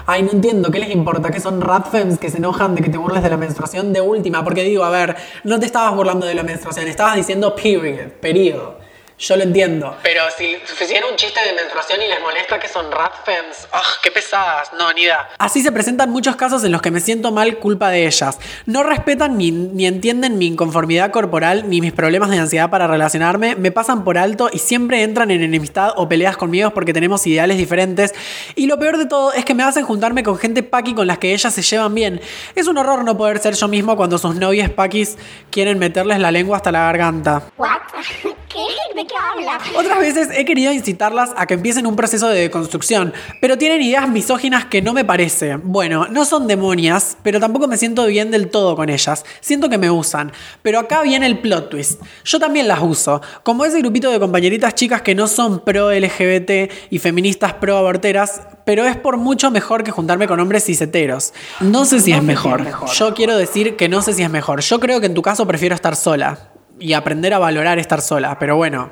Ay, 0.04 0.24
no 0.24 0.32
entiendo, 0.32 0.72
¿qué 0.72 0.80
les 0.80 0.90
importa? 0.90 1.30
¿Que 1.30 1.38
son 1.38 1.60
ratfems 1.60 2.18
que 2.18 2.30
se 2.30 2.38
enojan 2.38 2.74
de 2.74 2.82
que 2.82 2.90
te 2.90 2.98
burles 2.98 3.22
de 3.22 3.30
la 3.30 3.36
menstruación 3.36 3.92
de 3.92 4.00
última? 4.00 4.42
Porque 4.42 4.64
digo, 4.64 4.82
a 4.82 4.90
ver, 4.90 5.14
no 5.44 5.60
te 5.60 5.66
estabas 5.66 5.94
burlando 5.94 6.26
de 6.26 6.34
la 6.34 6.42
menstruación, 6.42 6.88
estabas 6.88 7.14
diciendo 7.14 7.54
period, 7.54 8.08
periodo. 8.20 8.83
Yo 9.18 9.36
lo 9.36 9.44
entiendo. 9.44 9.96
Pero 10.02 10.22
si 10.36 10.56
hicieron 10.82 11.12
un 11.12 11.16
chiste 11.16 11.40
de 11.46 11.52
menstruación 11.52 12.02
y 12.02 12.08
les 12.08 12.20
molesta 12.20 12.58
que 12.58 12.66
son 12.66 12.90
ratfems, 12.90 13.68
¡ah, 13.72 13.82
qué 14.02 14.10
pesadas! 14.10 14.72
No, 14.76 14.92
ni 14.92 15.02
idea. 15.02 15.28
Así 15.38 15.62
se 15.62 15.70
presentan 15.70 16.10
muchos 16.10 16.34
casos 16.34 16.64
en 16.64 16.72
los 16.72 16.82
que 16.82 16.90
me 16.90 17.00
siento 17.00 17.30
mal 17.30 17.58
culpa 17.58 17.90
de 17.90 18.06
ellas. 18.06 18.38
No 18.66 18.82
respetan 18.82 19.38
ni, 19.38 19.52
ni 19.52 19.86
entienden 19.86 20.36
mi 20.36 20.46
inconformidad 20.46 21.12
corporal 21.12 21.70
ni 21.70 21.80
mis 21.80 21.92
problemas 21.92 22.30
de 22.30 22.38
ansiedad 22.38 22.70
para 22.70 22.88
relacionarme, 22.88 23.54
me 23.54 23.70
pasan 23.70 24.02
por 24.02 24.18
alto 24.18 24.50
y 24.52 24.58
siempre 24.58 25.02
entran 25.02 25.30
en 25.30 25.42
enemistad 25.42 25.92
o 25.96 26.08
peleas 26.08 26.36
conmigo 26.36 26.70
porque 26.72 26.92
tenemos 26.92 27.24
ideales 27.26 27.56
diferentes. 27.56 28.14
Y 28.56 28.66
lo 28.66 28.78
peor 28.78 28.98
de 28.98 29.06
todo 29.06 29.32
es 29.32 29.44
que 29.44 29.54
me 29.54 29.62
hacen 29.62 29.84
juntarme 29.84 30.24
con 30.24 30.38
gente 30.38 30.64
paqui 30.64 30.92
con 30.92 31.06
las 31.06 31.18
que 31.18 31.32
ellas 31.32 31.54
se 31.54 31.62
llevan 31.62 31.94
bien. 31.94 32.20
Es 32.56 32.66
un 32.66 32.78
horror 32.78 33.04
no 33.04 33.16
poder 33.16 33.38
ser 33.38 33.54
yo 33.54 33.68
mismo 33.68 33.96
cuando 33.96 34.18
sus 34.18 34.34
novias 34.34 34.70
paquis 34.70 35.16
quieren 35.50 35.78
meterles 35.78 36.18
la 36.18 36.32
lengua 36.32 36.56
hasta 36.56 36.72
la 36.72 36.80
garganta. 36.80 37.42
¿What? 37.56 37.78
¿Qué? 38.48 38.74
¿De 39.04 39.08
qué 39.08 39.14
habla? 39.16 39.58
Otras 39.76 39.98
veces 39.98 40.28
he 40.34 40.46
querido 40.46 40.72
incitarlas 40.72 41.32
a 41.36 41.46
que 41.46 41.54
empiecen 41.54 41.86
un 41.86 41.94
proceso 41.94 42.28
de 42.28 42.40
deconstrucción, 42.40 43.12
pero 43.38 43.58
tienen 43.58 43.82
ideas 43.82 44.08
misóginas 44.08 44.64
que 44.64 44.80
no 44.80 44.94
me 44.94 45.04
parece. 45.04 45.56
Bueno, 45.56 46.06
no 46.08 46.24
son 46.24 46.46
demonias, 46.46 47.18
pero 47.22 47.38
tampoco 47.38 47.68
me 47.68 47.76
siento 47.76 48.06
bien 48.06 48.30
del 48.30 48.48
todo 48.48 48.76
con 48.76 48.88
ellas. 48.88 49.26
Siento 49.40 49.68
que 49.68 49.76
me 49.76 49.90
usan. 49.90 50.32
Pero 50.62 50.78
acá 50.78 51.02
viene 51.02 51.26
el 51.26 51.38
plot 51.38 51.68
twist. 51.68 52.00
Yo 52.24 52.38
también 52.38 52.66
las 52.66 52.80
uso. 52.80 53.20
Como 53.42 53.66
ese 53.66 53.78
grupito 53.80 54.10
de 54.10 54.18
compañeritas 54.18 54.74
chicas 54.74 55.02
que 55.02 55.14
no 55.14 55.28
son 55.28 55.60
pro 55.60 55.92
LGBT 55.92 56.72
y 56.88 56.98
feministas 56.98 57.52
pro 57.54 57.76
aborteras, 57.76 58.40
pero 58.64 58.86
es 58.86 58.96
por 58.96 59.18
mucho 59.18 59.50
mejor 59.50 59.84
que 59.84 59.90
juntarme 59.90 60.26
con 60.26 60.40
hombres 60.40 60.64
ciseteros. 60.64 61.34
No 61.60 61.84
sé 61.84 62.00
si 62.00 62.12
es 62.12 62.22
mejor. 62.22 62.64
Yo 62.94 63.12
quiero 63.12 63.36
decir 63.36 63.76
que 63.76 63.90
no 63.90 64.00
sé 64.00 64.14
si 64.14 64.22
es 64.22 64.30
mejor. 64.30 64.62
Yo 64.62 64.80
creo 64.80 65.00
que 65.00 65.06
en 65.06 65.14
tu 65.14 65.20
caso 65.20 65.46
prefiero 65.46 65.74
estar 65.74 65.94
sola 65.94 66.53
y 66.78 66.92
aprender 66.92 67.34
a 67.34 67.38
valorar 67.38 67.78
estar 67.78 68.00
sola, 68.00 68.38
pero 68.38 68.56
bueno. 68.56 68.90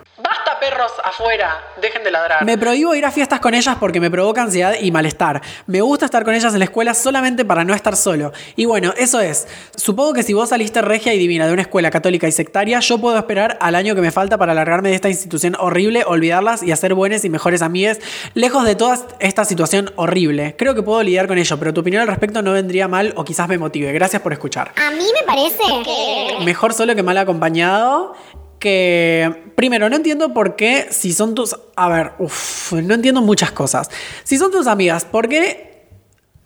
Perros 0.63 0.93
afuera, 1.03 1.61
dejen 1.81 2.05
de 2.05 2.13
ladrar. 2.13 2.45
Me 2.45 2.57
prohíbo 2.57 2.95
ir 2.95 3.05
a 3.05 3.11
fiestas 3.11 3.41
con 3.41 3.53
ellas 3.53 3.77
porque 3.81 3.99
me 3.99 4.13
provoca 4.13 4.43
ansiedad 4.43 4.77
y 4.81 4.93
malestar. 4.93 5.43
Me 5.67 5.81
gusta 5.81 6.05
estar 6.05 6.23
con 6.23 6.35
ellas 6.35 6.53
en 6.53 6.61
la 6.61 6.67
escuela 6.67 6.95
solamente 6.95 7.45
para 7.45 7.65
no 7.65 7.75
estar 7.75 7.97
solo. 7.97 8.31
Y 8.55 8.67
bueno, 8.67 8.95
eso 8.97 9.19
es. 9.19 9.49
Supongo 9.75 10.13
que 10.13 10.23
si 10.23 10.35
vos 10.35 10.51
saliste 10.51 10.81
regia 10.81 11.13
y 11.15 11.19
divina 11.19 11.49
de 11.49 11.53
una 11.53 11.63
escuela 11.63 11.91
católica 11.91 12.29
y 12.29 12.33
sectaria, 12.33 12.79
yo 12.79 12.99
puedo 12.99 13.19
esperar 13.19 13.59
al 13.61 13.75
año 13.75 13.97
que 13.97 14.03
me 14.03 14.13
falta 14.13 14.39
para 14.39 14.55
largarme 14.55 14.91
de 14.91 14.95
esta 14.95 15.09
institución 15.09 15.57
horrible, 15.59 16.05
olvidarlas 16.07 16.63
y 16.63 16.71
hacer 16.71 16.95
buenas 16.95 17.25
y 17.25 17.29
mejores 17.29 17.61
amigas, 17.61 17.99
lejos 18.35 18.65
de 18.65 18.77
toda 18.77 19.01
esta 19.19 19.45
situación 19.45 19.91
horrible. 19.97 20.55
Creo 20.57 20.77
que 20.77 20.83
puedo 20.85 21.03
lidiar 21.03 21.27
con 21.27 21.39
ello, 21.39 21.59
pero 21.59 21.75
tu 21.75 21.81
opinión 21.81 22.03
al 22.03 22.09
respecto 22.09 22.41
no 22.41 22.53
vendría 22.53 22.87
mal 22.87 23.15
o 23.17 23.25
quizás 23.25 23.49
me 23.49 23.59
motive. 23.59 23.93
Gracias 23.93 24.23
por 24.23 24.33
escuchar. 24.33 24.71
A 24.77 24.93
mí 24.93 25.07
me 25.13 25.27
parece 25.27 25.59
que... 25.85 26.45
Mejor 26.45 26.73
solo 26.73 26.95
que 26.95 27.03
mal 27.03 27.19
acompañado. 27.19 28.15
Que 28.63 29.51
primero, 29.57 29.91
no 29.91 29.97
entiendo 29.97 30.33
por 30.33 30.55
qué, 30.55 30.87
si 30.93 31.13
son 31.13 31.35
tus. 31.35 31.57
A 31.75 31.89
ver, 31.89 32.13
uff, 32.21 32.73
no 32.75 32.95
entiendo 32.95 33.21
muchas 33.21 33.51
cosas. 33.51 33.91
Si 34.23 34.39
son 34.39 34.53
tus 34.53 34.69
amigas, 34.69 35.05
¿por 35.05 35.29
qué, 35.29 35.89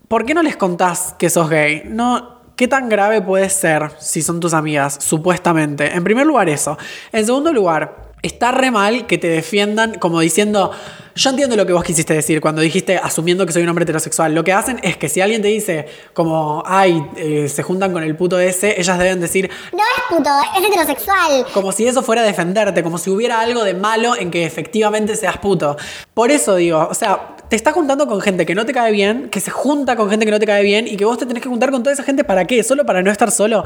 ¿por 0.08 0.24
qué 0.24 0.32
no 0.32 0.42
les 0.42 0.56
contás 0.56 1.14
que 1.18 1.28
sos 1.28 1.50
gay? 1.50 1.82
No. 1.84 2.40
¿Qué 2.56 2.68
tan 2.68 2.88
grave 2.88 3.20
puede 3.20 3.50
ser 3.50 3.90
si 3.98 4.22
son 4.22 4.40
tus 4.40 4.54
amigas, 4.54 4.96
supuestamente? 4.98 5.94
En 5.94 6.04
primer 6.04 6.26
lugar, 6.26 6.48
eso. 6.48 6.78
En 7.12 7.26
segundo 7.26 7.52
lugar, 7.52 8.05
está 8.22 8.50
re 8.50 8.70
mal 8.70 9.06
que 9.06 9.18
te 9.18 9.28
defiendan 9.28 9.94
como 9.98 10.20
diciendo. 10.20 10.70
Yo 11.14 11.30
entiendo 11.30 11.56
lo 11.56 11.64
que 11.64 11.72
vos 11.72 11.82
quisiste 11.82 12.12
decir 12.12 12.42
cuando 12.42 12.60
dijiste 12.60 12.98
asumiendo 12.98 13.46
que 13.46 13.52
soy 13.52 13.62
un 13.62 13.70
hombre 13.70 13.84
heterosexual. 13.84 14.34
Lo 14.34 14.44
que 14.44 14.52
hacen 14.52 14.78
es 14.82 14.98
que 14.98 15.08
si 15.08 15.22
alguien 15.22 15.40
te 15.40 15.48
dice 15.48 15.86
como, 16.12 16.62
ay, 16.66 17.02
eh, 17.16 17.48
se 17.48 17.62
juntan 17.62 17.94
con 17.94 18.02
el 18.02 18.14
puto 18.16 18.38
ese, 18.38 18.78
ellas 18.78 18.98
deben 18.98 19.18
decir, 19.20 19.50
No 19.72 19.78
es 19.78 20.16
puto, 20.16 20.28
es 20.58 20.64
heterosexual. 20.66 21.46
como 21.54 21.72
si 21.72 21.86
eso 21.86 22.02
fuera 22.02 22.22
defenderte, 22.22 22.82
como 22.82 22.98
si 22.98 23.08
hubiera 23.08 23.40
algo 23.40 23.64
de 23.64 23.72
malo 23.72 24.14
en 24.14 24.30
que 24.30 24.44
efectivamente 24.44 25.16
seas 25.16 25.38
puto. 25.38 25.78
Por 26.12 26.30
eso 26.30 26.56
digo, 26.56 26.86
o 26.90 26.94
sea, 26.94 27.36
te 27.48 27.56
estás 27.56 27.72
juntando 27.72 28.06
con 28.06 28.20
gente 28.20 28.44
que 28.44 28.54
no 28.54 28.66
te 28.66 28.74
cae 28.74 28.92
bien, 28.92 29.30
que 29.30 29.40
se 29.40 29.50
junta 29.50 29.96
con 29.96 30.10
gente 30.10 30.26
que 30.26 30.32
no 30.32 30.38
te 30.38 30.46
cae 30.46 30.62
bien 30.64 30.86
y 30.86 30.98
que 30.98 31.06
vos 31.06 31.16
te 31.16 31.24
tenés 31.24 31.42
que 31.42 31.48
juntar 31.48 31.70
con 31.70 31.82
toda 31.82 31.94
esa 31.94 32.02
gente 32.02 32.24
para 32.24 32.44
qué? 32.44 32.62
¿Solo 32.62 32.84
para 32.84 33.02
no 33.02 33.10
estar 33.10 33.30
solo? 33.30 33.64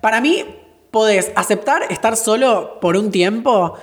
Para 0.00 0.20
mí, 0.20 0.44
podés 0.90 1.32
aceptar 1.36 1.82
estar 1.90 2.16
solo 2.16 2.78
por 2.80 2.96
un 2.96 3.10
tiempo 3.10 3.74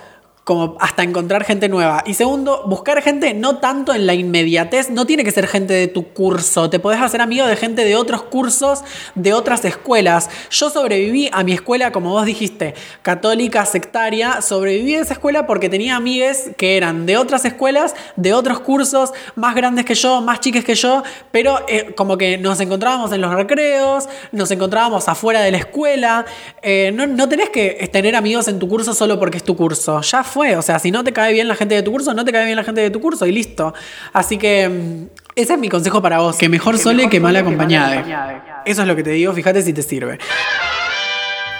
como 0.46 0.76
hasta 0.78 1.02
encontrar 1.02 1.42
gente 1.42 1.68
nueva. 1.68 2.04
Y 2.06 2.14
segundo, 2.14 2.62
buscar 2.66 3.02
gente 3.02 3.34
no 3.34 3.56
tanto 3.56 3.92
en 3.92 4.06
la 4.06 4.14
inmediatez, 4.14 4.90
no 4.90 5.04
tiene 5.04 5.24
que 5.24 5.32
ser 5.32 5.48
gente 5.48 5.74
de 5.74 5.88
tu 5.88 6.12
curso, 6.12 6.70
te 6.70 6.78
podés 6.78 7.00
hacer 7.00 7.20
amigo 7.20 7.44
de 7.46 7.56
gente 7.56 7.84
de 7.84 7.96
otros 7.96 8.22
cursos, 8.22 8.84
de 9.16 9.32
otras 9.32 9.64
escuelas. 9.64 10.30
Yo 10.50 10.70
sobreviví 10.70 11.28
a 11.32 11.42
mi 11.42 11.50
escuela, 11.50 11.90
como 11.90 12.10
vos 12.10 12.24
dijiste, 12.26 12.76
católica, 13.02 13.66
sectaria, 13.66 14.40
sobreviví 14.40 14.94
a 14.94 15.00
esa 15.00 15.14
escuela 15.14 15.48
porque 15.48 15.68
tenía 15.68 15.96
amigues 15.96 16.52
que 16.56 16.76
eran 16.76 17.06
de 17.06 17.16
otras 17.16 17.44
escuelas, 17.44 17.96
de 18.14 18.32
otros 18.32 18.60
cursos, 18.60 19.14
más 19.34 19.56
grandes 19.56 19.84
que 19.84 19.96
yo, 19.96 20.20
más 20.20 20.38
chiques 20.38 20.64
que 20.64 20.76
yo, 20.76 21.02
pero 21.32 21.58
eh, 21.66 21.92
como 21.96 22.16
que 22.16 22.38
nos 22.38 22.60
encontrábamos 22.60 23.10
en 23.10 23.20
los 23.20 23.34
recreos, 23.34 24.08
nos 24.30 24.48
encontrábamos 24.52 25.08
afuera 25.08 25.40
de 25.40 25.50
la 25.50 25.58
escuela. 25.58 26.24
Eh, 26.62 26.92
no, 26.94 27.08
no 27.08 27.28
tenés 27.28 27.50
que 27.50 27.90
tener 27.92 28.14
amigos 28.14 28.46
en 28.46 28.60
tu 28.60 28.68
curso 28.68 28.94
solo 28.94 29.18
porque 29.18 29.38
es 29.38 29.42
tu 29.42 29.56
curso. 29.56 30.00
Ya 30.02 30.22
fue. 30.36 30.54
O 30.54 30.60
sea, 30.60 30.78
si 30.78 30.90
no 30.90 31.02
te 31.02 31.14
cae 31.14 31.32
bien 31.32 31.48
la 31.48 31.54
gente 31.54 31.74
de 31.74 31.82
tu 31.82 31.90
curso, 31.90 32.12
no 32.12 32.22
te 32.22 32.30
cae 32.30 32.44
bien 32.44 32.56
la 32.56 32.62
gente 32.62 32.82
de 32.82 32.90
tu 32.90 33.00
curso 33.00 33.24
y 33.24 33.32
listo. 33.32 33.72
Así 34.12 34.36
que 34.36 34.68
mm, 34.68 35.06
ese 35.34 35.54
es 35.54 35.58
mi 35.58 35.70
consejo 35.70 36.02
para 36.02 36.18
vos. 36.18 36.36
Que 36.36 36.50
mejor 36.50 36.76
sole 36.76 37.08
que 37.08 37.20
mal 37.20 37.34
acompañada. 37.36 38.62
Eso 38.66 38.82
es 38.82 38.88
lo 38.88 38.94
que 38.94 39.02
te 39.02 39.10
digo, 39.10 39.32
fíjate 39.32 39.62
si 39.62 39.72
te 39.72 39.80
sirve. 39.80 40.18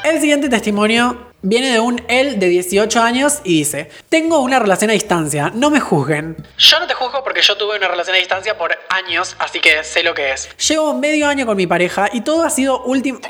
El 0.05 0.21
siguiente 0.21 0.51
testimonio 0.51 1.27
Viene 1.49 1.71
de 1.71 1.79
un 1.79 2.03
él 2.09 2.41
de 2.41 2.49
18 2.49 3.01
años 3.01 3.41
y 3.45 3.59
dice, 3.59 3.89
tengo 4.09 4.41
una 4.41 4.59
relación 4.59 4.91
a 4.91 4.95
distancia, 4.95 5.53
no 5.55 5.71
me 5.71 5.79
juzguen. 5.79 6.37
Yo 6.59 6.81
no 6.81 6.89
te 6.89 6.95
juzgo 6.95 7.23
porque 7.23 7.41
yo 7.41 7.57
tuve 7.57 7.77
una 7.77 7.87
relación 7.87 8.17
a 8.17 8.19
distancia 8.19 8.59
por 8.59 8.77
años, 8.89 9.37
así 9.39 9.61
que 9.61 9.85
sé 9.85 10.03
lo 10.03 10.13
que 10.13 10.33
es. 10.33 10.49
Llevo 10.57 10.95
medio 10.95 11.29
año 11.29 11.47
con 11.47 11.57
mi 11.57 11.69
pareja 11.69 12.09
y 12.13 12.23
todo 12.23 12.43
ha 12.43 12.51
sido 12.51 12.83
último... 12.83 13.21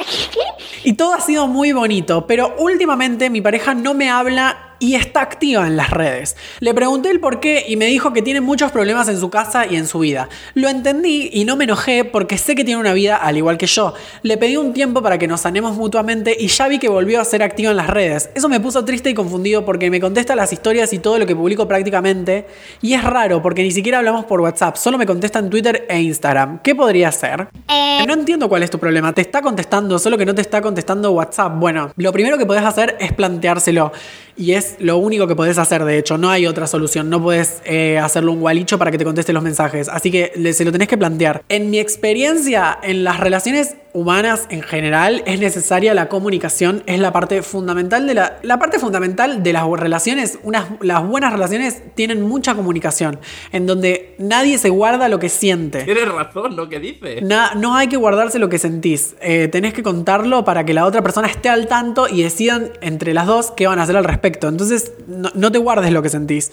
Y 0.82 0.92
todo 0.92 1.14
ha 1.14 1.20
sido 1.20 1.48
muy 1.48 1.72
bonito, 1.72 2.26
pero 2.28 2.54
últimamente 2.58 3.28
mi 3.28 3.40
pareja 3.40 3.74
no 3.74 3.92
me 3.92 4.08
habla 4.08 4.65
y 4.78 4.94
está 4.94 5.20
activa 5.20 5.66
en 5.66 5.76
las 5.76 5.90
redes. 5.90 6.36
Le 6.60 6.74
pregunté 6.74 7.10
el 7.10 7.20
por 7.20 7.40
qué 7.40 7.64
y 7.68 7.76
me 7.76 7.86
dijo 7.86 8.12
que 8.12 8.22
tiene 8.22 8.40
muchos 8.40 8.72
problemas 8.72 9.08
en 9.08 9.18
su 9.18 9.30
casa 9.30 9.66
y 9.66 9.76
en 9.76 9.86
su 9.86 10.00
vida. 10.00 10.28
Lo 10.54 10.68
entendí 10.68 11.30
y 11.32 11.44
no 11.44 11.56
me 11.56 11.64
enojé 11.64 12.04
porque 12.04 12.38
sé 12.38 12.54
que 12.54 12.64
tiene 12.64 12.80
una 12.80 12.92
vida 12.92 13.16
al 13.16 13.36
igual 13.36 13.58
que 13.58 13.66
yo. 13.66 13.94
Le 14.22 14.36
pedí 14.36 14.56
un 14.56 14.72
tiempo 14.72 15.02
para 15.02 15.18
que 15.18 15.26
nos 15.26 15.40
sanemos 15.42 15.76
mutuamente 15.76 16.36
y 16.38 16.48
ya 16.48 16.68
vi 16.68 16.78
que 16.78 16.88
volvió 16.88 17.20
a 17.20 17.24
ser 17.24 17.42
activa 17.42 17.70
en 17.70 17.76
las 17.76 17.88
redes. 17.88 18.30
Eso 18.34 18.48
me 18.48 18.60
puso 18.60 18.84
triste 18.84 19.10
y 19.10 19.14
confundido 19.14 19.64
porque 19.64 19.90
me 19.90 20.00
contesta 20.00 20.36
las 20.36 20.52
historias 20.52 20.92
y 20.92 20.98
todo 20.98 21.18
lo 21.18 21.26
que 21.26 21.34
publico 21.36 21.66
prácticamente. 21.68 22.46
Y 22.82 22.94
es 22.94 23.04
raro 23.04 23.42
porque 23.42 23.62
ni 23.62 23.70
siquiera 23.70 23.98
hablamos 23.98 24.24
por 24.24 24.40
WhatsApp, 24.40 24.76
solo 24.76 24.98
me 24.98 25.06
contesta 25.06 25.38
en 25.38 25.50
Twitter 25.50 25.86
e 25.88 26.00
Instagram. 26.00 26.60
¿Qué 26.62 26.74
podría 26.74 27.10
ser? 27.12 27.48
Eh, 27.68 28.04
No 28.06 28.12
entiendo 28.12 28.48
cuál 28.48 28.62
es 28.62 28.70
tu 28.70 28.78
problema. 28.78 29.12
Te 29.12 29.20
está 29.20 29.42
contestando, 29.42 29.98
solo 29.98 30.18
que 30.18 30.26
no 30.26 30.34
te 30.34 30.40
está 30.42 30.60
contestando 30.60 31.12
WhatsApp. 31.12 31.54
Bueno, 31.58 31.90
lo 31.96 32.12
primero 32.12 32.38
que 32.38 32.46
podés 32.46 32.64
hacer 32.64 32.96
es 33.00 33.12
planteárselo. 33.12 33.92
Y 34.36 34.52
es 34.66 34.76
lo 34.78 34.98
único 34.98 35.26
que 35.26 35.34
podés 35.36 35.58
hacer, 35.58 35.84
de 35.84 35.98
hecho. 35.98 36.18
No 36.18 36.30
hay 36.30 36.46
otra 36.46 36.66
solución. 36.66 37.08
No 37.10 37.22
podés 37.22 37.60
eh, 37.64 37.98
hacerlo 37.98 38.32
un 38.32 38.40
gualicho 38.40 38.78
para 38.78 38.90
que 38.90 38.98
te 38.98 39.04
conteste 39.04 39.32
los 39.32 39.42
mensajes. 39.42 39.88
Así 39.88 40.10
que 40.10 40.32
le- 40.36 40.52
se 40.52 40.64
lo 40.64 40.72
tenés 40.72 40.88
que 40.88 40.98
plantear. 40.98 41.42
En 41.48 41.70
mi 41.70 41.78
experiencia, 41.78 42.78
en 42.82 43.04
las 43.04 43.20
relaciones 43.20 43.76
humanas 43.92 44.46
en 44.50 44.62
general, 44.62 45.22
es 45.26 45.40
necesaria 45.40 45.94
la 45.94 46.08
comunicación. 46.08 46.82
Es 46.86 46.98
la 47.00 47.12
parte 47.12 47.42
fundamental 47.42 48.06
de 48.06 48.14
la... 48.14 48.38
La 48.42 48.58
parte 48.58 48.78
fundamental 48.78 49.42
de 49.42 49.52
las 49.52 49.64
relaciones, 49.66 50.38
unas, 50.42 50.66
las 50.80 51.06
buenas 51.06 51.32
relaciones 51.32 51.82
tienen 51.94 52.22
mucha 52.22 52.54
comunicación. 52.54 53.18
En 53.52 53.66
donde 53.66 54.14
nadie 54.18 54.58
se 54.58 54.68
guarda 54.68 55.08
lo 55.08 55.18
que 55.18 55.28
siente. 55.28 55.82
Tienes 55.84 56.08
razón 56.08 56.56
lo 56.56 56.68
que 56.68 56.78
dices. 56.80 57.22
Na- 57.22 57.54
no 57.54 57.74
hay 57.76 57.88
que 57.88 57.96
guardarse 57.96 58.38
lo 58.38 58.48
que 58.48 58.58
sentís. 58.58 59.16
Eh, 59.20 59.48
tenés 59.48 59.72
que 59.72 59.82
contarlo 59.82 60.44
para 60.44 60.64
que 60.64 60.74
la 60.74 60.84
otra 60.84 61.02
persona 61.02 61.28
esté 61.28 61.48
al 61.48 61.66
tanto 61.66 62.06
y 62.08 62.22
decidan 62.22 62.70
entre 62.80 63.14
las 63.14 63.26
dos 63.26 63.50
qué 63.56 63.66
van 63.66 63.78
a 63.78 63.82
hacer 63.84 63.96
al 63.96 64.04
respecto. 64.04 64.48
Entonces, 64.56 64.92
no, 65.06 65.30
no 65.34 65.52
te 65.52 65.58
guardes 65.58 65.92
lo 65.92 66.02
que 66.02 66.08
sentís. 66.08 66.50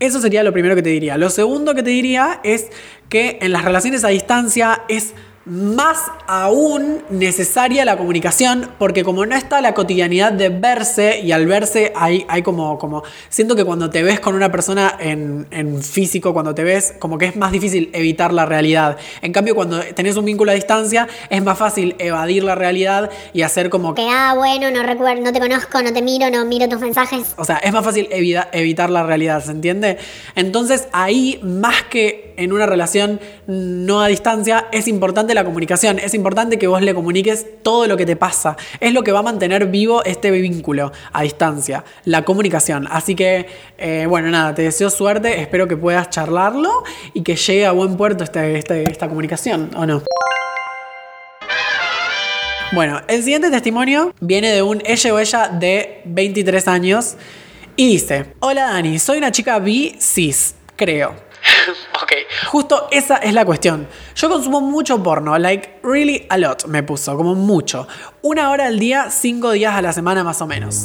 Eso 0.00 0.20
sería 0.20 0.42
lo 0.42 0.52
primero 0.52 0.74
que 0.74 0.82
te 0.82 0.90
diría. 0.90 1.16
Lo 1.16 1.30
segundo 1.30 1.74
que 1.74 1.82
te 1.82 1.90
diría 1.90 2.40
es 2.44 2.66
que 3.08 3.38
en 3.40 3.52
las 3.52 3.64
relaciones 3.64 4.04
a 4.04 4.08
distancia 4.08 4.82
es 4.88 5.14
más 5.46 5.98
aún 6.26 7.04
necesaria 7.08 7.84
la 7.84 7.96
comunicación 7.96 8.68
porque 8.80 9.04
como 9.04 9.24
no 9.26 9.36
está 9.36 9.60
la 9.60 9.74
cotidianidad 9.74 10.32
de 10.32 10.48
verse 10.48 11.20
y 11.20 11.30
al 11.30 11.46
verse 11.46 11.92
hay, 11.94 12.26
hay 12.28 12.42
como, 12.42 12.78
como 12.80 13.04
siento 13.28 13.54
que 13.54 13.64
cuando 13.64 13.88
te 13.88 14.02
ves 14.02 14.18
con 14.18 14.34
una 14.34 14.50
persona 14.50 14.96
en, 14.98 15.46
en 15.52 15.80
físico, 15.82 16.32
cuando 16.32 16.52
te 16.52 16.64
ves 16.64 16.94
como 16.98 17.16
que 17.16 17.26
es 17.26 17.36
más 17.36 17.52
difícil 17.52 17.90
evitar 17.92 18.32
la 18.32 18.44
realidad. 18.44 18.96
En 19.22 19.32
cambio 19.32 19.54
cuando 19.54 19.78
tenés 19.94 20.16
un 20.16 20.24
vínculo 20.24 20.50
a 20.50 20.54
distancia 20.54 21.06
es 21.30 21.42
más 21.44 21.56
fácil 21.56 21.94
evadir 22.00 22.42
la 22.42 22.56
realidad 22.56 23.08
y 23.32 23.42
hacer 23.42 23.70
como 23.70 23.94
que, 23.94 24.04
ah, 24.10 24.34
bueno, 24.36 24.72
no 24.72 24.82
recuerdo, 24.82 25.22
no 25.22 25.32
te 25.32 25.38
conozco, 25.38 25.80
no 25.80 25.92
te 25.92 26.02
miro, 26.02 26.28
no 26.28 26.44
miro 26.44 26.68
tus 26.68 26.80
mensajes. 26.80 27.34
o 27.36 27.44
sea, 27.44 27.58
es 27.58 27.72
más 27.72 27.84
fácil 27.84 28.08
evita- 28.10 28.48
evitar 28.50 28.90
la 28.90 29.04
realidad, 29.04 29.44
¿se 29.44 29.52
entiende? 29.52 29.98
Entonces 30.34 30.88
ahí, 30.90 31.38
más 31.44 31.84
que 31.84 32.34
en 32.36 32.52
una 32.52 32.66
relación 32.66 33.20
no 33.46 34.02
a 34.02 34.08
distancia, 34.08 34.66
es 34.72 34.88
importante 34.88 35.35
la 35.36 35.44
comunicación, 35.44 36.00
es 36.00 36.14
importante 36.14 36.58
que 36.58 36.66
vos 36.66 36.82
le 36.82 36.92
comuniques 36.94 37.46
todo 37.62 37.86
lo 37.86 37.96
que 37.96 38.04
te 38.04 38.16
pasa. 38.16 38.56
Es 38.80 38.92
lo 38.92 39.04
que 39.04 39.12
va 39.12 39.20
a 39.20 39.22
mantener 39.22 39.66
vivo 39.66 40.02
este 40.04 40.30
vínculo 40.32 40.90
a 41.12 41.22
distancia, 41.22 41.84
la 42.04 42.24
comunicación. 42.24 42.88
Así 42.90 43.14
que, 43.14 43.46
eh, 43.78 44.06
bueno, 44.08 44.28
nada, 44.30 44.54
te 44.54 44.62
deseo 44.62 44.90
suerte, 44.90 45.40
espero 45.40 45.68
que 45.68 45.76
puedas 45.76 46.10
charlarlo 46.10 46.82
y 47.14 47.22
que 47.22 47.36
llegue 47.36 47.66
a 47.66 47.72
buen 47.72 47.96
puerto 47.96 48.24
este- 48.24 48.58
este- 48.58 48.90
esta 48.90 49.08
comunicación, 49.08 49.70
¿o 49.76 49.86
no? 49.86 50.02
Bueno, 52.72 53.00
el 53.06 53.22
siguiente 53.22 53.50
testimonio 53.50 54.12
viene 54.20 54.50
de 54.50 54.62
un 54.62 54.82
ella 54.84 55.14
o 55.14 55.18
ella 55.18 55.48
de 55.48 56.00
23 56.04 56.66
años 56.66 57.16
y 57.76 57.86
dice, 57.88 58.34
hola 58.40 58.64
Dani, 58.72 58.98
soy 58.98 59.18
una 59.18 59.30
chica 59.30 59.58
bi 59.60 59.96
cis, 60.00 60.54
creo. 60.74 61.14
justo 62.46 62.88
esa 62.90 63.16
es 63.16 63.34
la 63.34 63.44
cuestión. 63.44 63.86
Yo 64.14 64.28
consumo 64.28 64.60
mucho 64.60 65.02
porno, 65.02 65.38
like 65.38 65.80
really 65.82 66.26
a 66.28 66.38
lot, 66.38 66.66
me 66.66 66.82
puso, 66.82 67.16
como 67.16 67.34
mucho. 67.34 67.86
Una 68.22 68.50
hora 68.50 68.66
al 68.66 68.78
día, 68.78 69.10
cinco 69.10 69.52
días 69.52 69.74
a 69.74 69.82
la 69.82 69.92
semana 69.92 70.24
más 70.24 70.40
o 70.40 70.46
menos. 70.46 70.84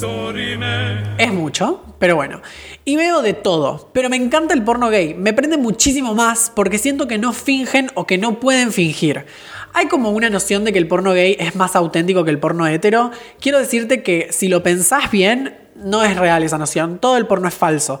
Es 1.18 1.32
mucho, 1.32 1.82
pero 1.98 2.16
bueno. 2.16 2.42
Y 2.84 2.96
veo 2.96 3.22
de 3.22 3.32
todo, 3.32 3.90
pero 3.92 4.08
me 4.08 4.16
encanta 4.16 4.54
el 4.54 4.62
porno 4.62 4.90
gay. 4.90 5.14
Me 5.14 5.32
prende 5.32 5.56
muchísimo 5.56 6.14
más 6.14 6.52
porque 6.54 6.78
siento 6.78 7.06
que 7.08 7.18
no 7.18 7.32
fingen 7.32 7.90
o 7.94 8.06
que 8.06 8.18
no 8.18 8.40
pueden 8.40 8.72
fingir. 8.72 9.26
Hay 9.74 9.86
como 9.86 10.10
una 10.10 10.28
noción 10.28 10.64
de 10.64 10.72
que 10.72 10.78
el 10.78 10.88
porno 10.88 11.12
gay 11.12 11.36
es 11.38 11.56
más 11.56 11.76
auténtico 11.76 12.24
que 12.24 12.30
el 12.30 12.38
porno 12.38 12.66
hetero. 12.66 13.10
Quiero 13.40 13.58
decirte 13.58 14.02
que 14.02 14.28
si 14.30 14.48
lo 14.48 14.62
pensás 14.62 15.10
bien, 15.10 15.56
no 15.76 16.04
es 16.04 16.16
real 16.16 16.42
esa 16.42 16.58
noción. 16.58 16.98
Todo 16.98 17.16
el 17.16 17.26
porno 17.26 17.48
es 17.48 17.54
falso. 17.54 18.00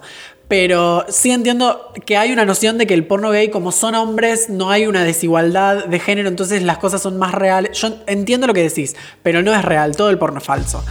Pero 0.52 1.06
sí 1.08 1.30
entiendo 1.30 1.94
que 2.04 2.18
hay 2.18 2.30
una 2.30 2.44
noción 2.44 2.76
de 2.76 2.86
que 2.86 2.92
el 2.92 3.06
porno 3.06 3.30
gay, 3.30 3.48
como 3.48 3.72
son 3.72 3.94
hombres, 3.94 4.50
no 4.50 4.70
hay 4.70 4.86
una 4.86 5.02
desigualdad 5.02 5.86
de 5.86 5.98
género, 5.98 6.28
entonces 6.28 6.62
las 6.62 6.76
cosas 6.76 7.00
son 7.00 7.16
más 7.16 7.32
reales. 7.32 7.78
Yo 7.78 7.88
entiendo 8.06 8.46
lo 8.46 8.52
que 8.52 8.60
decís, 8.60 8.94
pero 9.22 9.40
no 9.40 9.54
es 9.54 9.64
real, 9.64 9.96
todo 9.96 10.10
el 10.10 10.18
porno 10.18 10.40
es 10.40 10.44
falso. 10.44 10.84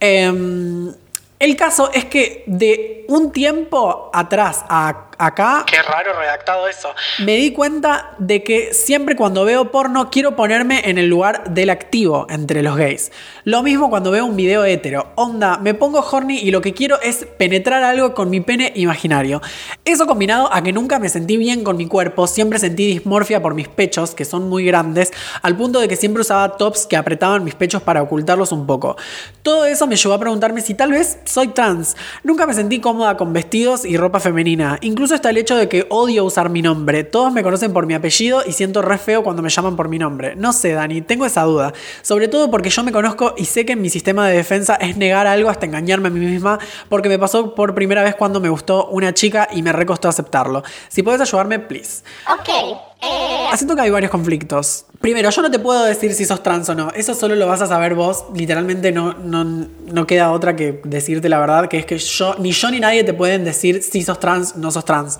Em, 0.00 0.92
el 1.38 1.56
caso 1.56 1.90
es 1.94 2.04
que 2.04 2.44
de 2.46 3.06
un 3.08 3.32
tiempo 3.32 4.10
atrás 4.12 4.62
a 4.68 5.11
acá. 5.26 5.64
Qué 5.66 5.80
raro 5.82 6.12
redactado 6.18 6.68
eso. 6.68 6.94
Me 7.20 7.36
di 7.36 7.52
cuenta 7.52 8.10
de 8.18 8.42
que 8.42 8.74
siempre 8.74 9.16
cuando 9.16 9.44
veo 9.44 9.70
porno 9.70 10.10
quiero 10.10 10.36
ponerme 10.36 10.88
en 10.88 10.98
el 10.98 11.08
lugar 11.08 11.44
del 11.50 11.70
activo 11.70 12.26
entre 12.28 12.62
los 12.62 12.76
gays. 12.76 13.12
Lo 13.44 13.62
mismo 13.62 13.90
cuando 13.90 14.10
veo 14.10 14.24
un 14.26 14.36
video 14.36 14.64
hetero. 14.64 15.12
Onda, 15.14 15.58
me 15.58 15.74
pongo 15.74 16.00
horny 16.00 16.38
y 16.38 16.50
lo 16.50 16.60
que 16.60 16.74
quiero 16.74 17.00
es 17.00 17.26
penetrar 17.38 17.82
algo 17.84 18.14
con 18.14 18.30
mi 18.30 18.40
pene 18.40 18.72
imaginario. 18.74 19.40
Eso 19.84 20.06
combinado 20.06 20.52
a 20.52 20.62
que 20.62 20.72
nunca 20.72 20.98
me 20.98 21.08
sentí 21.08 21.36
bien 21.36 21.64
con 21.64 21.76
mi 21.76 21.86
cuerpo, 21.86 22.26
siempre 22.26 22.58
sentí 22.58 22.86
dismorfia 22.86 23.42
por 23.42 23.54
mis 23.54 23.68
pechos, 23.68 24.14
que 24.14 24.24
son 24.24 24.48
muy 24.48 24.64
grandes, 24.64 25.12
al 25.42 25.56
punto 25.56 25.80
de 25.80 25.88
que 25.88 25.96
siempre 25.96 26.22
usaba 26.22 26.56
tops 26.56 26.86
que 26.86 26.96
apretaban 26.96 27.44
mis 27.44 27.54
pechos 27.54 27.82
para 27.82 28.02
ocultarlos 28.02 28.52
un 28.52 28.66
poco. 28.66 28.96
Todo 29.42 29.64
eso 29.66 29.86
me 29.86 29.96
llevó 29.96 30.14
a 30.14 30.18
preguntarme 30.18 30.60
si 30.60 30.74
tal 30.74 30.92
vez 30.92 31.18
soy 31.24 31.48
trans. 31.48 31.96
Nunca 32.22 32.46
me 32.46 32.54
sentí 32.54 32.80
cómoda 32.80 33.16
con 33.16 33.32
vestidos 33.32 33.84
y 33.84 33.96
ropa 33.96 34.20
femenina. 34.20 34.78
Incluso 34.82 35.11
está 35.14 35.30
el 35.30 35.36
hecho 35.36 35.56
de 35.56 35.68
que 35.68 35.86
odio 35.88 36.24
usar 36.24 36.48
mi 36.48 36.62
nombre. 36.62 37.04
Todos 37.04 37.32
me 37.32 37.42
conocen 37.42 37.72
por 37.72 37.86
mi 37.86 37.94
apellido 37.94 38.42
y 38.46 38.52
siento 38.52 38.82
re 38.82 38.98
feo 38.98 39.22
cuando 39.22 39.42
me 39.42 39.48
llaman 39.48 39.76
por 39.76 39.88
mi 39.88 39.98
nombre. 39.98 40.36
No 40.36 40.52
sé, 40.52 40.72
Dani, 40.72 41.02
tengo 41.02 41.26
esa 41.26 41.42
duda. 41.42 41.72
Sobre 42.02 42.28
todo 42.28 42.50
porque 42.50 42.70
yo 42.70 42.82
me 42.82 42.92
conozco 42.92 43.34
y 43.36 43.44
sé 43.44 43.64
que 43.64 43.76
mi 43.76 43.90
sistema 43.90 44.28
de 44.28 44.36
defensa 44.36 44.74
es 44.76 44.96
negar 44.96 45.26
algo 45.26 45.50
hasta 45.50 45.66
engañarme 45.66 46.08
a 46.08 46.10
mí 46.10 46.20
misma, 46.20 46.58
porque 46.88 47.08
me 47.08 47.18
pasó 47.18 47.54
por 47.54 47.74
primera 47.74 48.02
vez 48.02 48.14
cuando 48.14 48.40
me 48.40 48.48
gustó 48.48 48.86
una 48.88 49.14
chica 49.14 49.48
y 49.52 49.62
me 49.62 49.72
recostó 49.72 50.08
aceptarlo. 50.08 50.62
Si 50.88 51.02
puedes 51.02 51.20
ayudarme, 51.20 51.58
please. 51.58 52.02
Ok. 52.32 52.91
Eh, 53.02 53.56
Siento 53.56 53.74
que 53.74 53.82
hay 53.82 53.90
varios 53.90 54.10
conflictos. 54.10 54.86
Primero, 55.00 55.28
yo 55.28 55.42
no 55.42 55.50
te 55.50 55.58
puedo 55.58 55.84
decir 55.84 56.14
si 56.14 56.24
sos 56.24 56.42
trans 56.42 56.68
o 56.68 56.74
no. 56.74 56.90
Eso 56.92 57.14
solo 57.14 57.34
lo 57.34 57.46
vas 57.46 57.60
a 57.60 57.66
saber 57.66 57.94
vos. 57.94 58.24
Literalmente 58.34 58.92
no, 58.92 59.14
no, 59.14 59.44
no 59.44 60.06
queda 60.06 60.30
otra 60.30 60.56
que 60.56 60.80
decirte 60.84 61.28
la 61.28 61.38
verdad, 61.38 61.68
que 61.68 61.78
es 61.78 61.86
que 61.86 61.98
yo, 61.98 62.36
ni 62.38 62.52
yo 62.52 62.70
ni 62.70 62.80
nadie 62.80 63.04
te 63.04 63.12
pueden 63.12 63.44
decir 63.44 63.82
si 63.82 64.02
sos 64.02 64.20
trans, 64.20 64.56
no 64.56 64.70
sos 64.70 64.84
trans. 64.84 65.18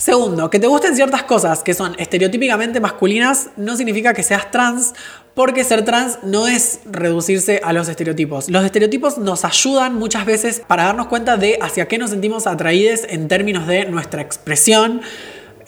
Segundo, 0.00 0.48
que 0.48 0.58
te 0.58 0.66
gusten 0.66 0.96
ciertas 0.96 1.24
cosas 1.24 1.62
que 1.62 1.74
son 1.74 1.94
estereotípicamente 1.98 2.80
masculinas 2.80 3.50
no 3.58 3.76
significa 3.76 4.14
que 4.14 4.22
seas 4.22 4.50
trans, 4.50 4.94
porque 5.34 5.62
ser 5.62 5.84
trans 5.84 6.20
no 6.22 6.48
es 6.48 6.80
reducirse 6.86 7.60
a 7.62 7.74
los 7.74 7.86
estereotipos. 7.86 8.48
Los 8.48 8.64
estereotipos 8.64 9.18
nos 9.18 9.44
ayudan 9.44 9.96
muchas 9.96 10.24
veces 10.24 10.62
para 10.66 10.84
darnos 10.84 11.08
cuenta 11.08 11.36
de 11.36 11.58
hacia 11.60 11.86
qué 11.86 11.98
nos 11.98 12.10
sentimos 12.10 12.46
atraídos 12.46 13.00
en 13.10 13.28
términos 13.28 13.66
de 13.66 13.84
nuestra 13.84 14.22
expresión, 14.22 15.02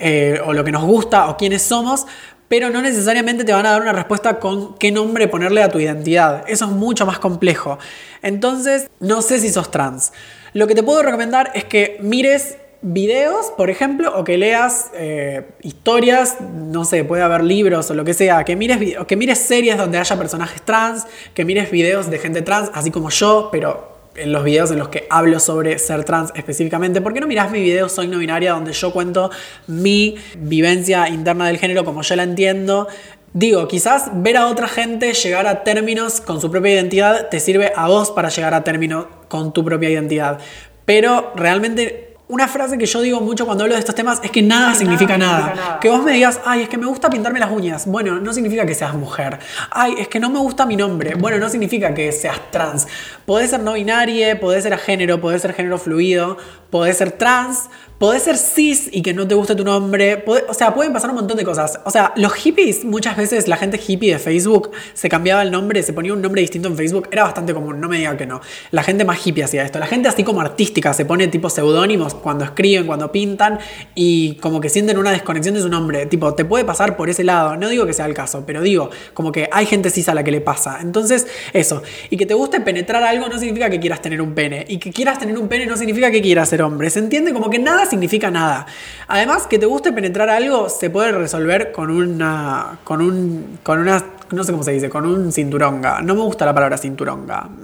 eh, 0.03 0.41
o 0.45 0.53
lo 0.53 0.65
que 0.65 0.73
nos 0.73 0.83
gusta, 0.83 1.29
o 1.29 1.37
quiénes 1.37 1.63
somos, 1.63 2.07
pero 2.49 2.69
no 2.69 2.83
necesariamente 2.83 3.45
te 3.45 3.53
van 3.53 3.65
a 3.65 3.71
dar 3.71 3.81
una 3.81 3.93
respuesta 3.93 4.39
con 4.39 4.75
qué 4.75 4.91
nombre 4.91 5.29
ponerle 5.29 5.63
a 5.63 5.71
tu 5.71 5.79
identidad. 5.79 6.45
Eso 6.49 6.67
es 6.67 6.71
mucho 6.73 7.07
más 7.07 7.19
complejo. 7.19 7.79
Entonces, 8.21 8.91
no 9.01 9.23
sé 9.23 9.39
si 9.39 9.49
sos 9.49 9.71
trans. 9.71 10.13
Lo 10.53 10.67
que 10.67 10.75
te 10.75 10.83
puedo 10.83 11.03
recomendar 11.03 11.53
es 11.55 11.65
que 11.65 11.99
mires 12.03 12.59
videos, 12.83 13.53
por 13.57 13.71
ejemplo, 13.71 14.13
o 14.19 14.25
que 14.25 14.37
leas 14.37 14.91
eh, 14.95 15.47
historias, 15.63 16.41
no 16.41 16.85
sé, 16.85 17.05
puede 17.05 17.23
haber 17.23 17.45
libros 17.45 17.91
o 17.91 17.95
lo 17.95 18.05
que 18.05 18.13
sea, 18.13 18.45
que 18.45 18.57
mires, 18.57 18.99
que 19.07 19.17
mires 19.17 19.39
series 19.39 19.79
donde 19.79 19.99
haya 19.99 20.19
personajes 20.19 20.61
trans, 20.63 21.07
que 21.33 21.45
mires 21.45 21.71
videos 21.71 22.11
de 22.11 22.19
gente 22.19 22.43
trans, 22.43 22.71
así 22.75 22.91
como 22.91 23.09
yo, 23.09 23.49
pero 23.53 23.92
en 24.15 24.33
los 24.33 24.45
videos 24.45 24.71
en 24.71 24.79
los 24.79 24.89
que 24.89 25.07
hablo 25.11 25.41
sobre 25.41 25.79
ser 25.79 26.05
trans 26.05 26.33
específicamente. 26.35 27.01
¿Por 27.01 27.13
qué 27.15 27.21
no 27.21 27.27
mirás 27.27 27.51
mi 27.51 27.61
video 27.61 27.89
Soy 27.89 28.09
no 28.09 28.19
binaria 28.19 28.53
donde 28.53 28.73
yo 28.73 28.93
cuento 28.93 29.31
mi 29.67 30.17
vivencia 30.37 31.09
interna 31.09 31.47
del 31.47 31.59
género 31.59 31.85
como 31.85 32.03
yo 32.03 32.17
la 32.17 32.23
entiendo? 32.23 32.89
Digo, 33.35 33.67
quizás 33.67 34.11
ver 34.13 34.37
a 34.37 34.49
otra 34.49 34.69
gente 34.69 35.15
llegar 35.15 35.47
a 35.47 35.65
términos 35.65 36.21
con 36.21 36.41
su 36.41 36.51
propia 36.51 36.75
identidad 36.75 37.29
te 37.31 37.41
sirve 37.41 37.73
a 37.75 37.89
vos 37.89 38.11
para 38.11 38.29
llegar 38.29 38.53
a 38.53 38.63
término 38.63 39.09
con 39.29 39.55
tu 39.55 39.65
propia 39.65 39.89
identidad. 39.89 40.39
Pero 40.85 41.33
realmente 41.35 42.12
una 42.33 42.49
frase 42.49 42.79
que 42.79 42.87
yo 42.87 43.03
digo 43.03 43.21
mucho 43.21 43.45
cuando 43.45 43.65
hablo 43.65 43.75
de 43.75 43.81
estos 43.81 43.95
temas 43.95 44.19
es 44.23 44.31
que 44.31 44.41
nada, 44.41 44.75
significa, 44.75 45.19
nada. 45.19 45.79
Que 45.83 45.91
vos 45.91 46.03
me 46.03 46.13
digas, 46.13 46.41
ay, 46.47 46.63
es 46.63 46.69
que 46.71 46.79
me 46.79 46.87
gusta 46.87 47.11
pintarme 47.11 47.39
las 47.39 47.51
uñas. 47.51 47.87
Bueno, 47.87 48.21
no 48.21 48.33
significa 48.33 48.65
que 48.65 48.75
seas 48.75 48.95
mujer. 48.95 49.39
Ay, 49.71 49.97
es 49.99 50.09
que 50.09 50.19
no 50.19 50.31
me 50.31 50.39
gusta 50.39 50.65
mi 50.65 50.75
nombre. 50.75 51.15
Bueno, 51.15 51.37
no 51.37 51.51
significa 51.51 51.93
que 51.93 52.11
seas 52.11 52.41
trans. 52.51 52.89
Podés 53.27 53.51
ser 53.51 53.61
no 53.61 53.75
binaria, 53.75 54.41
podés 54.41 54.63
ser 54.63 54.73
a 54.73 54.79
género, 54.79 55.21
podés 55.21 55.43
ser 55.43 55.53
género 55.53 55.77
fluido, 55.77 56.39
podés 56.71 56.97
ser 56.97 57.13
trans, 57.13 57.69
podés 58.03 58.25
ser 58.25 58.37
cis 58.37 58.89
y 58.91 59.01
que 59.01 59.15
no 59.15 59.29
te 59.29 59.37
guste 59.37 59.55
tu 59.55 59.63
nombre. 59.63 60.25
O 60.49 60.55
sea, 60.55 60.75
pueden 60.75 60.93
pasar 60.93 61.11
un 61.11 61.15
montón 61.15 61.37
de 61.37 61.45
cosas. 61.45 61.79
O 61.85 61.91
sea, 61.93 62.13
los 62.17 62.33
hippies, 62.33 62.85
muchas 62.85 63.17
veces 63.17 63.47
la 63.47 63.57
gente 63.57 63.79
hippie 63.79 64.11
de 64.11 64.19
Facebook 64.19 64.73
se 64.93 65.09
cambiaba 65.09 65.41
el 65.43 65.53
nombre, 65.53 65.85
se 65.85 65.93
ponía 65.93 66.13
un 66.13 66.21
nombre 66.21 66.41
distinto 66.41 66.67
en 66.67 66.77
Facebook. 66.77 67.07
Era 67.13 67.23
bastante 67.23 67.55
común, 67.55 67.81
no 67.81 67.89
me 67.89 67.99
diga 67.99 68.17
que 68.17 68.27
no. 68.27 68.41
La 68.73 68.83
gente 68.83 69.05
más 69.05 69.25
hippie 69.25 69.45
hacía 69.45 69.63
esto. 69.63 69.79
La 69.79 69.87
gente 69.87 70.09
así 70.09 70.25
como 70.25 70.41
artística 70.41 70.93
se 70.93 71.05
pone 71.05 71.29
tipo 71.29 71.49
seudónimos 71.49 72.17
cuando 72.17 72.45
escriben, 72.45 72.89
cuando 72.89 73.13
pintan 73.13 73.61
y 73.95 74.35
como 74.39 74.61
que 74.61 74.69
sienten 74.69 74.99
una 74.99 75.13
desconexión 75.13 75.55
de 75.55 75.61
su 75.61 75.69
nombre. 75.69 76.07
Tipo, 76.07 76.35
te 76.35 76.45
puede 76.45 76.65
pasar 76.65 76.97
por 76.97 77.09
ese 77.09 77.23
lado. 77.23 77.57
No 77.57 77.69
digo 77.69 77.87
que 77.87 77.93
sea 77.93 78.07
el 78.07 78.15
caso, 78.15 78.43
pero 78.45 78.63
digo, 78.63 78.91
como 79.15 79.31
que 79.31 79.49
hay 79.53 79.67
gente 79.67 79.91
cis 79.91 80.09
a 80.09 80.15
la 80.15 80.25
que 80.25 80.33
le 80.33 80.41
pasa. 80.41 80.81
Entonces, 80.83 81.29
eso. 81.53 81.85
Y 82.11 82.17
que 82.17 82.27
te 82.27 82.35
guste 82.35 82.61
penetrar 82.63 83.05
algo 83.05 83.29
no 83.29 83.39
significa 83.39 83.71
que 83.71 83.79
quieras 83.79 84.03
tener 84.03 84.21
un 84.21 84.35
pene. 84.35 84.65
Y 84.67 84.79
que 84.79 84.91
quieras 84.91 85.21
tener 85.21 85.39
un 85.39 85.47
pene 85.47 85.67
no 85.67 85.77
significa 85.77 86.11
que 86.11 86.21
quieras 86.21 86.49
ser 86.49 86.63
hombre. 86.63 86.91
¿Se 86.91 86.99
entiende? 86.99 87.33
Como 87.33 87.49
que 87.49 87.61
nada 87.61 87.87
significa 87.93 88.31
nada. 88.31 88.67
Además, 89.07 89.47
que 89.47 89.59
te 89.59 89.67
guste 89.67 89.93
penetrar 89.93 90.29
algo 90.31 90.69
se 90.69 90.91
puede 90.91 91.13
resolver 91.13 91.71
con 91.73 91.91
una. 91.91 92.79
con 92.85 93.01
un. 93.01 93.59
con 93.63 93.79
una. 93.79 94.03
no 94.33 94.43
sé 94.45 94.53
cómo 94.53 94.65
se 94.65 94.73
dice, 94.73 94.89
con 94.89 95.07
un 95.07 95.31
cinturonga. 95.33 96.01
No 96.03 96.15
me 96.15 96.23
gusta 96.23 96.45
la 96.47 96.55
palabra 96.55 96.77
cinturonga. 96.79 97.49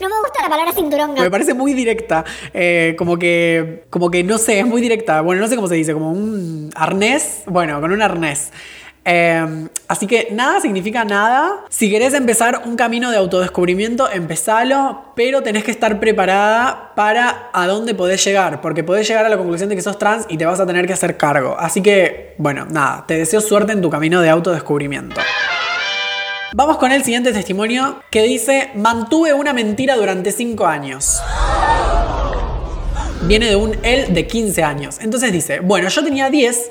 No 0.00 0.08
me 0.08 0.14
gusta 0.20 0.42
la 0.42 0.48
palabra 0.48 0.72
cinturón. 0.72 1.14
Me 1.14 1.30
parece 1.30 1.54
muy 1.54 1.72
directa. 1.72 2.24
eh, 2.52 2.94
como 2.98 3.16
que. 3.16 3.84
Como 3.88 4.10
que 4.10 4.24
no 4.24 4.36
sé, 4.38 4.58
es 4.58 4.66
muy 4.66 4.82
directa. 4.82 5.20
Bueno, 5.20 5.40
no 5.40 5.48
sé 5.48 5.54
cómo 5.56 5.68
se 5.68 5.76
dice, 5.76 5.92
como 5.92 6.10
un 6.10 6.70
arnés. 6.74 7.44
Bueno, 7.46 7.80
con 7.80 7.92
un 7.92 8.02
arnés. 8.02 8.50
Eh, 9.08 9.68
así 9.86 10.08
que 10.08 10.28
nada 10.32 10.60
significa 10.60 11.04
nada. 11.04 11.64
Si 11.68 11.88
querés 11.88 12.12
empezar 12.12 12.62
un 12.64 12.74
camino 12.74 13.12
de 13.12 13.16
autodescubrimiento, 13.18 14.10
empezalo, 14.10 15.12
pero 15.14 15.44
tenés 15.44 15.62
que 15.62 15.70
estar 15.70 16.00
preparada 16.00 16.92
para 16.96 17.50
a 17.52 17.68
dónde 17.68 17.94
podés 17.94 18.24
llegar, 18.24 18.60
porque 18.60 18.82
podés 18.82 19.06
llegar 19.06 19.24
a 19.24 19.28
la 19.28 19.38
conclusión 19.38 19.68
de 19.68 19.76
que 19.76 19.82
sos 19.82 19.96
trans 19.96 20.26
y 20.28 20.36
te 20.36 20.44
vas 20.44 20.58
a 20.58 20.66
tener 20.66 20.88
que 20.88 20.92
hacer 20.92 21.16
cargo. 21.16 21.56
Así 21.56 21.82
que, 21.82 22.34
bueno, 22.36 22.66
nada, 22.68 23.04
te 23.06 23.16
deseo 23.16 23.40
suerte 23.40 23.72
en 23.72 23.80
tu 23.80 23.90
camino 23.90 24.20
de 24.20 24.28
autodescubrimiento. 24.28 25.20
Vamos 26.52 26.78
con 26.78 26.90
el 26.90 27.04
siguiente 27.04 27.32
testimonio 27.32 28.00
que 28.10 28.22
dice, 28.22 28.70
mantuve 28.74 29.32
una 29.34 29.52
mentira 29.52 29.94
durante 29.94 30.32
5 30.32 30.66
años. 30.66 31.20
Viene 33.22 33.46
de 33.46 33.56
un 33.56 33.76
él 33.84 34.12
de 34.14 34.26
15 34.26 34.62
años. 34.64 34.98
Entonces 35.00 35.30
dice, 35.32 35.60
bueno, 35.60 35.88
yo 35.88 36.02
tenía 36.02 36.28
10 36.28 36.70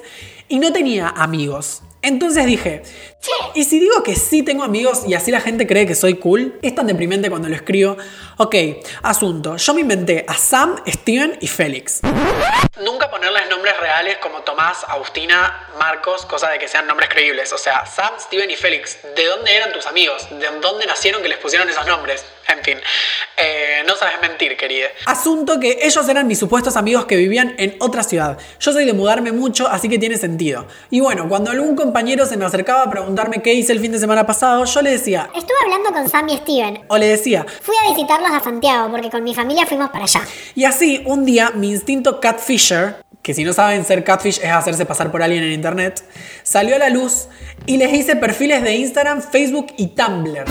y 0.49 0.59
no 0.59 0.73
tenía 0.73 1.09
amigos. 1.09 1.81
Entonces 2.05 2.45
dije, 2.45 2.83
"Che, 3.19 3.31
¿y 3.55 3.63
si 3.63 3.79
digo 3.79 4.03
que 4.03 4.15
sí 4.15 4.43
tengo 4.43 4.63
amigos 4.63 5.03
y 5.07 5.15
así 5.15 5.31
la 5.31 5.41
gente 5.41 5.65
cree 5.65 5.87
que 5.87 5.95
soy 5.95 6.19
cool? 6.19 6.59
Es 6.61 6.75
tan 6.75 6.85
deprimente 6.85 7.31
cuando 7.31 7.49
lo 7.49 7.55
escribo. 7.55 7.97
Ok, 8.37 8.55
asunto. 9.01 9.57
Yo 9.57 9.73
me 9.73 9.81
inventé 9.81 10.23
a 10.27 10.35
Sam, 10.35 10.75
Steven 10.87 11.37
y 11.41 11.47
Félix. 11.47 12.01
Nunca 12.83 13.09
ponerles 13.09 13.49
nombres 13.49 13.75
reales 13.79 14.17
como 14.19 14.41
Tomás, 14.41 14.83
Agustina, 14.87 15.67
Marcos, 15.79 16.25
cosa 16.27 16.49
de 16.49 16.59
que 16.59 16.67
sean 16.67 16.85
nombres 16.85 17.09
creíbles. 17.09 17.51
O 17.53 17.57
sea, 17.57 17.85
Sam, 17.87 18.13
Steven 18.19 18.51
y 18.51 18.55
Félix, 18.55 18.99
¿de 19.15 19.25
dónde 19.25 19.55
eran 19.55 19.71
tus 19.71 19.87
amigos? 19.87 20.27
¿De 20.29 20.47
dónde 20.61 20.85
nacieron 20.85 21.23
que 21.23 21.29
les 21.29 21.39
pusieron 21.39 21.67
esos 21.69 21.87
nombres? 21.87 22.23
En 22.47 22.63
fin, 22.63 22.79
no 23.95 23.99
sabes 23.99 24.19
mentir, 24.21 24.57
querida. 24.57 24.87
Asunto 25.05 25.59
que 25.59 25.79
ellos 25.81 26.07
eran 26.09 26.27
mis 26.27 26.37
supuestos 26.37 26.75
amigos 26.75 27.05
que 27.05 27.15
vivían 27.15 27.55
en 27.57 27.75
otra 27.79 28.03
ciudad. 28.03 28.37
Yo 28.59 28.73
soy 28.73 28.85
de 28.85 28.93
mudarme 28.93 29.31
mucho, 29.31 29.67
así 29.67 29.87
que 29.87 29.97
tiene 29.97 30.17
sentido. 30.17 30.67
Y 30.89 30.99
bueno, 30.99 31.29
cuando 31.29 31.51
algún 31.51 31.75
compañero 31.75 32.25
se 32.25 32.35
me 32.35 32.45
acercaba 32.45 32.83
a 32.83 32.89
preguntarme 32.89 33.41
qué 33.41 33.53
hice 33.53 33.71
el 33.71 33.79
fin 33.79 33.93
de 33.93 33.99
semana 33.99 34.25
pasado, 34.25 34.65
yo 34.65 34.81
le 34.81 34.91
decía, 34.91 35.29
Estuve 35.33 35.55
hablando 35.63 35.91
con 35.93 36.09
Sam 36.09 36.27
y 36.29 36.37
Steven. 36.37 36.83
o 36.87 36.97
le 36.97 37.07
decía, 37.07 37.45
Fui 37.61 37.75
a 37.83 37.89
visitarlos 37.89 38.31
a 38.31 38.41
Santiago 38.41 38.91
porque 38.91 39.09
con 39.09 39.23
mi 39.23 39.33
familia 39.33 39.65
fuimos 39.65 39.89
para 39.89 40.03
allá. 40.03 40.21
Y 40.55 40.65
así, 40.65 41.01
un 41.05 41.25
día, 41.25 41.51
mi 41.55 41.71
instinto 41.71 42.19
catfisher, 42.19 42.97
que 43.21 43.33
si 43.33 43.43
no 43.45 43.53
saben 43.53 43.85
ser 43.85 44.03
catfish 44.03 44.39
es 44.43 44.51
hacerse 44.51 44.85
pasar 44.85 45.09
por 45.09 45.23
alguien 45.23 45.43
en 45.43 45.53
internet, 45.53 46.03
salió 46.43 46.75
a 46.75 46.79
la 46.79 46.89
luz 46.89 47.27
y 47.65 47.77
les 47.77 47.93
hice 47.93 48.17
perfiles 48.17 48.61
de 48.61 48.75
Instagram, 48.75 49.21
Facebook 49.21 49.67
y 49.77 49.87
Tumblr. 49.87 50.45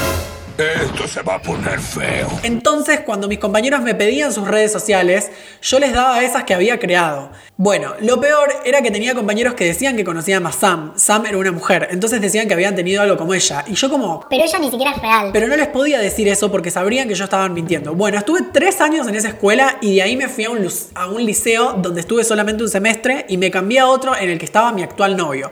Esto 0.57 1.09
se 1.09 1.21
va 1.23 1.35
a 1.35 1.43
poner 1.43 1.81
feo. 1.81 2.29
Entonces, 2.45 3.01
cuando 3.01 3.27
mis 3.27 3.41
compañeros 3.41 3.83
me 3.83 3.93
pedían 3.97 4.33
sus 4.33 4.47
redes 4.47 4.71
sociales, 4.71 5.29
yo 5.61 5.81
les 5.81 5.93
daba 5.93 6.23
esas 6.23 6.45
que 6.45 6.55
había 6.55 6.79
creado. 6.79 7.33
Bueno, 7.57 7.95
lo 8.01 8.21
peor 8.21 8.51
era 8.65 8.81
que 8.81 8.93
tenía 8.93 9.17
compañeros 9.17 9.55
que 9.55 9.65
decían 9.65 9.97
que 9.97 10.05
conocían 10.05 10.47
a 10.47 10.53
Sam. 10.53 10.93
Sam 10.95 11.27
era 11.27 11.39
una 11.39 11.51
mujer, 11.51 11.89
entonces 11.91 12.21
decían 12.21 12.47
que 12.47 12.55
habían 12.55 12.77
tenido 12.77 13.03
algo 13.03 13.17
como 13.17 13.35
ella. 13.35 13.65
Y 13.67 13.75
yo 13.75 13.91
como, 13.91 14.27
Pero 14.31 14.45
ella 14.45 14.59
ni 14.61 14.71
siquiera 14.71 14.93
es 14.93 15.03
real. 15.03 15.31
pero 15.33 15.49
no 15.49 15.57
les 15.57 15.67
podía 15.69 15.99
decir 15.99 16.29
eso 16.29 16.53
porque 16.53 16.71
sabrían 16.71 17.09
que 17.09 17.15
yo 17.17 17.25
estaba 17.25 17.49
mintiendo. 17.49 17.95
Bueno, 17.95 18.19
estuve 18.19 18.43
tres 18.53 18.81
años 18.81 19.09
en 19.09 19.17
esa 19.17 19.29
escuela 19.29 19.79
y 19.81 19.97
de 19.97 20.03
ahí 20.03 20.17
me 20.17 20.29
fui 20.29 20.45
a 20.45 20.51
un, 20.51 20.69
a 20.95 21.07
un 21.09 21.25
liceo 21.25 21.73
donde 21.75 22.01
estuve 22.01 22.23
solamente 22.23 22.63
un 22.63 22.69
semestre 22.69 23.27
y 23.29 23.39
me 23.39 23.51
cambié 23.51 23.81
a 23.81 23.89
otro 23.89 24.17
en 24.17 24.31
el 24.31 24.39
que 24.39 24.45
estaba 24.45 24.71
mi 24.71 24.85
actual 24.85 25.17
novio. 25.17 25.51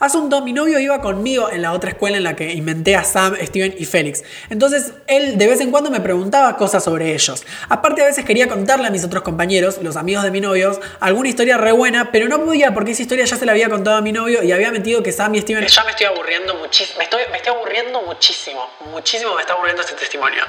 Asunto, 0.00 0.40
mi 0.42 0.52
novio 0.52 0.80
iba 0.80 1.00
conmigo 1.00 1.50
en 1.52 1.62
la 1.62 1.72
otra 1.72 1.90
escuela 1.90 2.16
en 2.16 2.24
la 2.24 2.34
que 2.34 2.52
inventé 2.52 2.96
a 2.96 3.04
Sam, 3.04 3.34
Steven 3.40 3.74
y 3.78 3.84
Félix. 3.84 4.24
Entonces 4.48 4.92
él 5.06 5.38
de 5.38 5.46
vez 5.46 5.60
en 5.60 5.70
cuando 5.70 5.90
me 5.90 6.00
preguntaba 6.00 6.56
cosas 6.56 6.82
sobre 6.84 7.12
ellos. 7.12 7.44
Aparte 7.68 8.02
a 8.02 8.06
veces 8.06 8.24
quería 8.24 8.48
contarle 8.48 8.86
a 8.86 8.90
mis 8.90 9.04
otros 9.04 9.22
compañeros, 9.22 9.78
los 9.82 9.96
amigos 9.96 10.24
de 10.24 10.30
mi 10.30 10.40
novio, 10.40 10.78
alguna 11.00 11.28
historia 11.28 11.56
re 11.56 11.72
buena, 11.72 12.10
pero 12.12 12.28
no 12.28 12.44
podía 12.44 12.72
porque 12.72 12.92
esa 12.92 13.02
historia 13.02 13.24
ya 13.24 13.36
se 13.36 13.46
la 13.46 13.52
había 13.52 13.68
contado 13.68 13.96
a 13.96 14.00
mi 14.00 14.12
novio 14.12 14.42
y 14.42 14.52
había 14.52 14.70
metido 14.70 15.02
que 15.02 15.12
Sam 15.12 15.34
y 15.34 15.40
Steven... 15.40 15.66
Ya 15.66 15.84
me 15.84 15.90
estoy 15.90 16.06
aburriendo 16.06 16.54
muchísimo, 16.54 16.98
me 16.98 17.04
estoy, 17.04 17.22
me 17.30 17.36
estoy 17.36 17.52
aburriendo 17.52 18.02
muchísimo, 18.02 18.68
muchísimo 18.92 19.34
me 19.34 19.42
está 19.42 19.54
aburriendo 19.54 19.82
este 19.82 19.94
testimonio. 19.94 20.44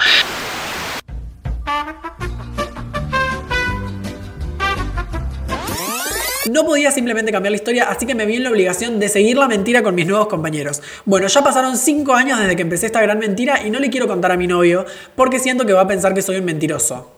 No 6.51 6.65
podía 6.65 6.91
simplemente 6.91 7.31
cambiar 7.31 7.51
la 7.51 7.55
historia, 7.55 7.85
así 7.89 8.05
que 8.05 8.13
me 8.13 8.25
vi 8.25 8.35
en 8.35 8.43
la 8.43 8.49
obligación 8.49 8.99
de 8.99 9.07
seguir 9.07 9.37
la 9.37 9.47
mentira 9.47 9.81
con 9.83 9.95
mis 9.95 10.05
nuevos 10.05 10.27
compañeros. 10.27 10.81
Bueno, 11.05 11.27
ya 11.27 11.41
pasaron 11.41 11.77
5 11.77 12.13
años 12.13 12.39
desde 12.39 12.57
que 12.57 12.61
empecé 12.63 12.87
esta 12.87 13.01
gran 13.01 13.19
mentira 13.19 13.65
y 13.65 13.69
no 13.69 13.79
le 13.79 13.89
quiero 13.89 14.05
contar 14.05 14.33
a 14.33 14.37
mi 14.37 14.47
novio 14.47 14.85
porque 15.15 15.39
siento 15.39 15.65
que 15.65 15.71
va 15.71 15.81
a 15.81 15.87
pensar 15.87 16.13
que 16.13 16.21
soy 16.21 16.35
un 16.35 16.43
mentiroso. 16.45 17.09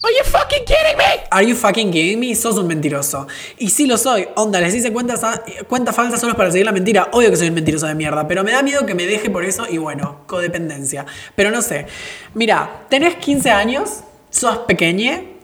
Are 0.00 0.14
you 0.16 0.24
fucking 0.24 0.64
kidding 0.64 0.96
me? 0.96 1.04
Are 1.30 1.44
you 1.46 1.54
fucking 1.54 1.90
kidding 1.90 2.18
me? 2.18 2.34
Sos 2.34 2.56
un 2.56 2.66
mentiroso. 2.66 3.26
Y 3.58 3.68
sí 3.68 3.86
lo 3.86 3.98
soy. 3.98 4.26
Onda, 4.36 4.58
les 4.60 4.74
hice 4.74 4.90
cuentas, 4.90 5.22
a- 5.24 5.42
cuentas 5.68 5.94
falsas 5.94 6.18
solo 6.18 6.34
para 6.34 6.50
seguir 6.50 6.64
la 6.64 6.72
mentira. 6.72 7.08
Obvio 7.12 7.28
que 7.30 7.36
soy 7.36 7.48
un 7.48 7.54
mentiroso 7.54 7.86
de 7.86 7.94
mierda, 7.94 8.26
pero 8.26 8.42
me 8.42 8.52
da 8.52 8.62
miedo 8.62 8.86
que 8.86 8.94
me 8.94 9.06
deje 9.06 9.28
por 9.28 9.44
eso 9.44 9.66
y 9.68 9.76
bueno, 9.76 10.22
codependencia. 10.26 11.04
Pero 11.34 11.50
no 11.50 11.60
sé. 11.60 11.86
Mira, 12.32 12.86
tenés 12.88 13.16
15 13.16 13.50
años, 13.50 14.00
sos 14.30 14.58
pequeñe, 14.58 15.37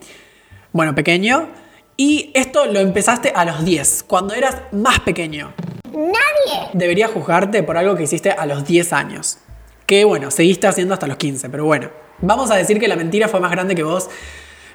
bueno, 0.75 0.93
pequeño, 0.93 1.47
y 1.95 2.31
esto 2.33 2.65
lo 2.65 2.81
empezaste 2.81 3.31
a 3.33 3.45
los 3.45 3.63
10, 3.63 4.03
cuando 4.07 4.33
eras 4.33 4.57
más 4.73 4.99
pequeño. 4.99 5.53
Nadie. 5.93 6.69
Debería 6.73 7.07
juzgarte 7.07 7.63
por 7.63 7.77
algo 7.77 7.95
que 7.95 8.03
hiciste 8.03 8.31
a 8.31 8.45
los 8.45 8.67
10 8.67 8.91
años. 8.91 9.37
Que 9.85 10.03
bueno, 10.03 10.31
seguiste 10.31 10.67
haciendo 10.67 10.93
hasta 10.93 11.07
los 11.07 11.15
15, 11.15 11.49
pero 11.49 11.63
bueno. 11.63 11.91
Vamos 12.19 12.51
a 12.51 12.55
decir 12.55 12.77
que 12.77 12.89
la 12.89 12.97
mentira 12.97 13.29
fue 13.29 13.39
más 13.39 13.51
grande 13.51 13.73
que 13.73 13.83
vos, 13.83 14.09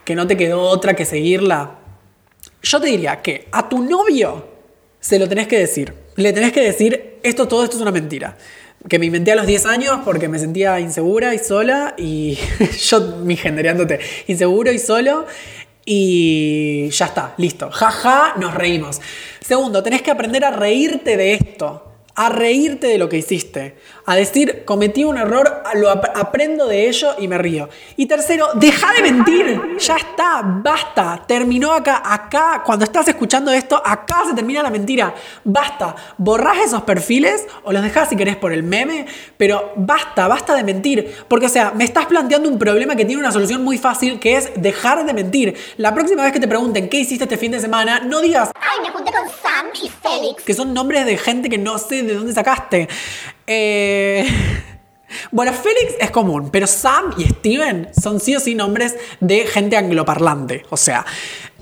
que 0.03 0.15
no 0.15 0.27
te 0.27 0.39
quedó 0.39 0.63
otra 0.63 0.95
que 0.95 1.05
seguirla. 1.05 1.73
Yo 2.63 2.81
te 2.81 2.87
diría 2.87 3.21
que 3.21 3.49
a 3.53 3.69
tu 3.69 3.83
novio 3.83 4.49
se 5.01 5.19
lo 5.19 5.29
tenés 5.29 5.49
que 5.49 5.59
decir. 5.59 5.93
Le 6.17 6.33
tenés 6.33 6.53
que 6.53 6.63
decir, 6.63 7.19
esto, 7.23 7.47
todo 7.47 7.63
esto 7.63 7.77
es 7.77 7.83
una 7.83 7.93
mentira. 7.93 8.39
Que 8.89 8.99
me 8.99 9.05
inventé 9.05 9.33
a 9.33 9.37
los 9.37 9.47
10 9.47 9.67
años 9.67 9.99
porque 10.03 10.29
me 10.29 10.39
sentía 10.39 10.81
insegura 10.81 11.35
y 11.35 11.39
sola 11.39 11.95
y 11.99 12.39
yo 12.89 13.19
mi 13.19 13.37
generándote, 13.37 14.01
inseguro 14.29 14.73
y 14.73 14.79
solo 14.79 15.27
y 15.85 16.89
ya 16.91 17.07
está, 17.07 17.35
listo. 17.37 17.71
Jaja, 17.71 18.35
nos 18.37 18.55
reímos. 18.55 19.01
Segundo, 19.41 19.83
tenés 19.83 20.03
que 20.03 20.11
aprender 20.11 20.45
a 20.45 20.51
reírte 20.51 21.17
de 21.17 21.35
esto. 21.35 21.90
A 22.15 22.29
reírte 22.29 22.87
de 22.89 22.99
lo 22.99 23.09
que 23.09 23.17
hiciste. 23.19 23.77
A 24.05 24.17
decir, 24.17 24.65
cometí 24.65 25.05
un 25.05 25.17
error, 25.17 25.63
lo 25.75 25.89
ap- 25.91 26.17
aprendo 26.17 26.67
de 26.67 26.89
ello 26.89 27.15
y 27.19 27.29
me 27.29 27.39
río. 27.39 27.69
Y 27.97 28.07
tercero, 28.07 28.49
deja 28.55 28.93
de 28.95 29.03
mentir. 29.03 29.61
Ya 29.79 29.97
está, 29.97 30.43
basta. 30.43 31.23
Terminó 31.27 31.73
acá. 31.73 32.03
Acá, 32.05 32.63
cuando 32.67 32.85
estás 32.85 33.07
escuchando 33.09 33.53
esto, 33.53 33.81
acá 33.85 34.25
se 34.29 34.35
termina 34.35 34.63
la 34.63 34.71
mentira. 34.71 35.15
Basta. 35.45 35.95
Borrás 36.19 36.59
esos 36.59 36.83
perfiles 36.83 37.47
o 37.63 37.73
los 37.73 37.83
dejás 37.83 38.09
si 38.09 38.17
querés 38.17 38.37
por 38.37 38.53
el 38.53 38.65
meme, 38.65 39.07
pero 39.37 39.73
basta, 39.77 40.27
basta 40.29 40.55
de 40.55 40.65
mentir. 40.65 41.15
Porque, 41.29 41.47
o 41.47 41.51
sea, 41.51 41.71
me 41.75 41.85
estás 41.85 42.07
planteando 42.07 42.49
un 42.49 42.59
problema 42.59 42.97
que 42.97 43.05
tiene 43.05 43.21
una 43.23 43.33
solución 43.33 43.63
muy 43.65 43.79
fácil, 43.79 44.19
que 44.19 44.37
es 44.37 44.51
dejar 44.57 45.07
de 45.07 45.15
mentir. 45.15 45.57
La 45.77 45.95
próxima 45.95 46.25
vez 46.25 46.33
que 46.33 46.41
te 46.41 46.49
pregunten 46.49 46.89
qué 46.89 46.99
hiciste 46.99 47.25
este 47.25 47.39
fin 47.39 47.53
de 47.53 47.61
semana, 47.61 48.01
no 48.01 48.21
digas, 48.21 48.51
Ay, 48.57 48.81
me 48.85 48.91
junté 48.91 49.13
con 49.13 49.27
Sam 49.29 49.67
y 49.83 49.89
Félix. 49.89 50.43
que 50.43 50.55
son 50.55 50.75
nombres 50.75 51.07
de 51.07 51.17
gente 51.17 51.49
que 51.49 51.57
no 51.59 51.79
sé 51.79 52.01
de 52.11 52.17
dónde 52.17 52.33
sacaste. 52.33 52.89
Eh, 53.47 54.27
Bueno, 55.33 55.53
Félix 55.53 55.95
es 56.01 56.11
común, 56.11 56.51
pero 56.51 56.67
Sam 56.67 57.15
y 57.17 57.25
Steven 57.25 57.89
son 58.01 58.21
sí 58.21 58.37
o 58.37 58.41
sí 58.41 58.55
nombres 58.55 58.97
de 59.21 59.47
gente 59.47 59.77
angloparlante. 59.77 60.65
O 60.71 60.77
sea, 60.77 61.05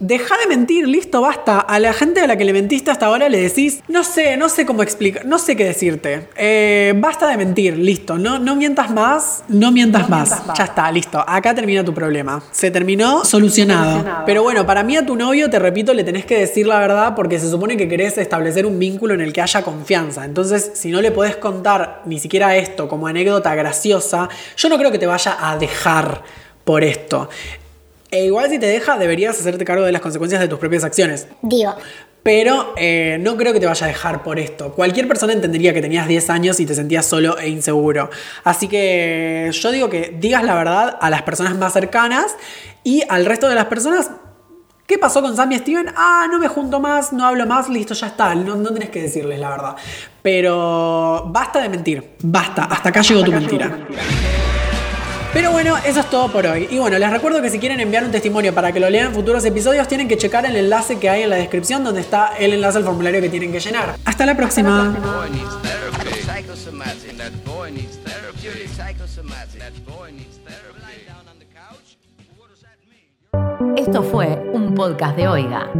deja 0.00 0.36
de 0.38 0.46
mentir, 0.46 0.86
listo, 0.86 1.20
basta. 1.20 1.60
A 1.60 1.78
la 1.78 1.92
gente 1.92 2.20
a 2.20 2.26
la 2.26 2.36
que 2.36 2.44
le 2.44 2.52
mentiste 2.52 2.90
hasta 2.90 3.06
ahora 3.06 3.28
le 3.28 3.40
decís, 3.40 3.82
no 3.88 4.04
sé, 4.04 4.36
no 4.36 4.48
sé 4.48 4.66
cómo 4.66 4.82
explicar, 4.82 5.24
no 5.26 5.38
sé 5.38 5.56
qué 5.56 5.64
decirte. 5.64 6.28
Eh, 6.36 6.94
basta 6.96 7.28
de 7.28 7.36
mentir, 7.36 7.76
listo. 7.76 8.18
No, 8.18 8.38
no 8.38 8.56
mientas 8.56 8.90
más, 8.90 9.44
no 9.48 9.70
mientas 9.70 10.08
más. 10.08 10.42
Ya 10.56 10.64
está, 10.64 10.90
listo. 10.90 11.24
Acá 11.26 11.54
termina 11.54 11.84
tu 11.84 11.94
problema. 11.94 12.42
Se 12.50 12.70
terminó, 12.70 13.24
solucionado. 13.24 14.24
Pero 14.26 14.42
bueno, 14.42 14.66
para 14.66 14.82
mí 14.82 14.96
a 14.96 15.04
tu 15.04 15.16
novio, 15.16 15.50
te 15.50 15.58
repito, 15.58 15.94
le 15.94 16.04
tenés 16.04 16.24
que 16.24 16.38
decir 16.38 16.66
la 16.66 16.78
verdad 16.78 17.14
porque 17.14 17.38
se 17.38 17.50
supone 17.50 17.76
que 17.76 17.88
querés 17.88 18.18
establecer 18.18 18.66
un 18.66 18.78
vínculo 18.78 19.14
en 19.14 19.20
el 19.20 19.32
que 19.32 19.42
haya 19.42 19.62
confianza. 19.62 20.24
Entonces, 20.24 20.72
si 20.74 20.90
no 20.90 21.00
le 21.00 21.10
podés 21.10 21.36
contar 21.36 22.02
ni 22.04 22.18
siquiera 22.18 22.56
esto 22.56 22.88
como 22.88 23.06
anécdota 23.06 23.54
graciosa, 23.54 24.28
yo 24.56 24.68
no 24.68 24.78
creo 24.78 24.90
que 24.90 24.98
te 24.98 25.06
vaya 25.06 25.36
a 25.40 25.56
dejar 25.56 26.22
por 26.64 26.84
esto. 26.84 27.28
E 28.10 28.24
igual 28.24 28.48
si 28.48 28.58
te 28.58 28.66
deja, 28.66 28.96
deberías 28.98 29.38
hacerte 29.38 29.64
cargo 29.64 29.84
de 29.84 29.92
las 29.92 30.00
consecuencias 30.00 30.40
de 30.40 30.48
tus 30.48 30.58
propias 30.58 30.84
acciones. 30.84 31.26
Digo, 31.42 31.74
Pero 32.22 32.72
eh, 32.76 33.18
no 33.20 33.36
creo 33.36 33.52
que 33.52 33.60
te 33.60 33.66
vaya 33.66 33.84
a 33.84 33.88
dejar 33.88 34.22
por 34.22 34.38
esto. 34.38 34.72
Cualquier 34.72 35.06
persona 35.08 35.32
entendería 35.32 35.72
que 35.74 35.80
tenías 35.82 36.08
10 36.08 36.30
años 36.30 36.60
y 36.60 36.66
te 36.66 36.74
sentías 36.74 37.06
solo 37.06 37.38
e 37.38 37.48
inseguro. 37.48 38.10
Así 38.44 38.66
que 38.68 39.50
yo 39.52 39.70
digo 39.70 39.88
que 39.90 40.16
digas 40.18 40.42
la 40.42 40.54
verdad 40.54 40.98
a 41.00 41.10
las 41.10 41.22
personas 41.22 41.56
más 41.56 41.72
cercanas 41.72 42.34
y 42.82 43.02
al 43.08 43.24
resto 43.26 43.48
de 43.48 43.54
las 43.54 43.66
personas. 43.66 44.10
¿Qué 44.86 44.96
pasó 44.96 45.20
con 45.20 45.36
Sam 45.36 45.52
y 45.52 45.58
Steven? 45.58 45.86
Ah, 45.94 46.26
no 46.30 46.38
me 46.38 46.48
junto 46.48 46.80
más, 46.80 47.12
no 47.12 47.26
hablo 47.26 47.44
más, 47.46 47.68
listo, 47.68 47.92
ya 47.92 48.06
está. 48.06 48.34
No, 48.34 48.56
no 48.56 48.70
tenés 48.72 48.88
que 48.88 49.02
decirles 49.02 49.38
la 49.38 49.50
verdad. 49.50 49.76
Pero 50.22 51.24
basta 51.28 51.60
de 51.60 51.68
mentir. 51.68 52.16
Basta. 52.22 52.64
Hasta 52.64 52.88
acá 52.88 53.02
llegó 53.02 53.22
tu 53.22 53.32
mentira. 53.32 53.86
Pero 55.32 55.52
bueno, 55.52 55.76
eso 55.84 56.00
es 56.00 56.10
todo 56.10 56.32
por 56.32 56.46
hoy. 56.46 56.68
Y 56.70 56.78
bueno, 56.78 56.98
les 56.98 57.10
recuerdo 57.10 57.42
que 57.42 57.50
si 57.50 57.58
quieren 57.58 57.80
enviar 57.80 58.02
un 58.04 58.10
testimonio 58.10 58.54
para 58.54 58.72
que 58.72 58.80
lo 58.80 58.88
lean 58.88 59.08
en 59.08 59.14
futuros 59.14 59.44
episodios, 59.44 59.86
tienen 59.86 60.08
que 60.08 60.16
checar 60.16 60.46
el 60.46 60.56
enlace 60.56 60.98
que 60.98 61.10
hay 61.10 61.22
en 61.22 61.30
la 61.30 61.36
descripción 61.36 61.84
donde 61.84 62.00
está 62.00 62.32
el 62.38 62.54
enlace 62.54 62.78
al 62.78 62.84
formulario 62.84 63.20
que 63.20 63.28
tienen 63.28 63.52
que 63.52 63.60
llenar. 63.60 63.96
Hasta 64.04 64.24
la 64.24 64.36
próxima. 64.36 64.96
Esto 73.76 74.02
fue 74.02 74.26
un 74.52 74.74
podcast 74.74 75.16
de 75.16 75.28
Oiga. 75.28 75.70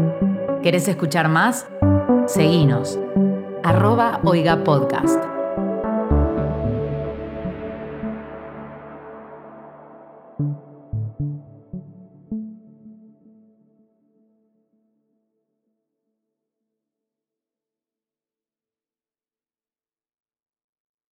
¿Querés 0.62 0.88
escuchar 0.88 1.28
más? 1.28 1.66
Seguinos. 2.26 2.98
Arroba 3.62 4.20
Oiga 4.24 4.62
Podcast. 4.62 5.38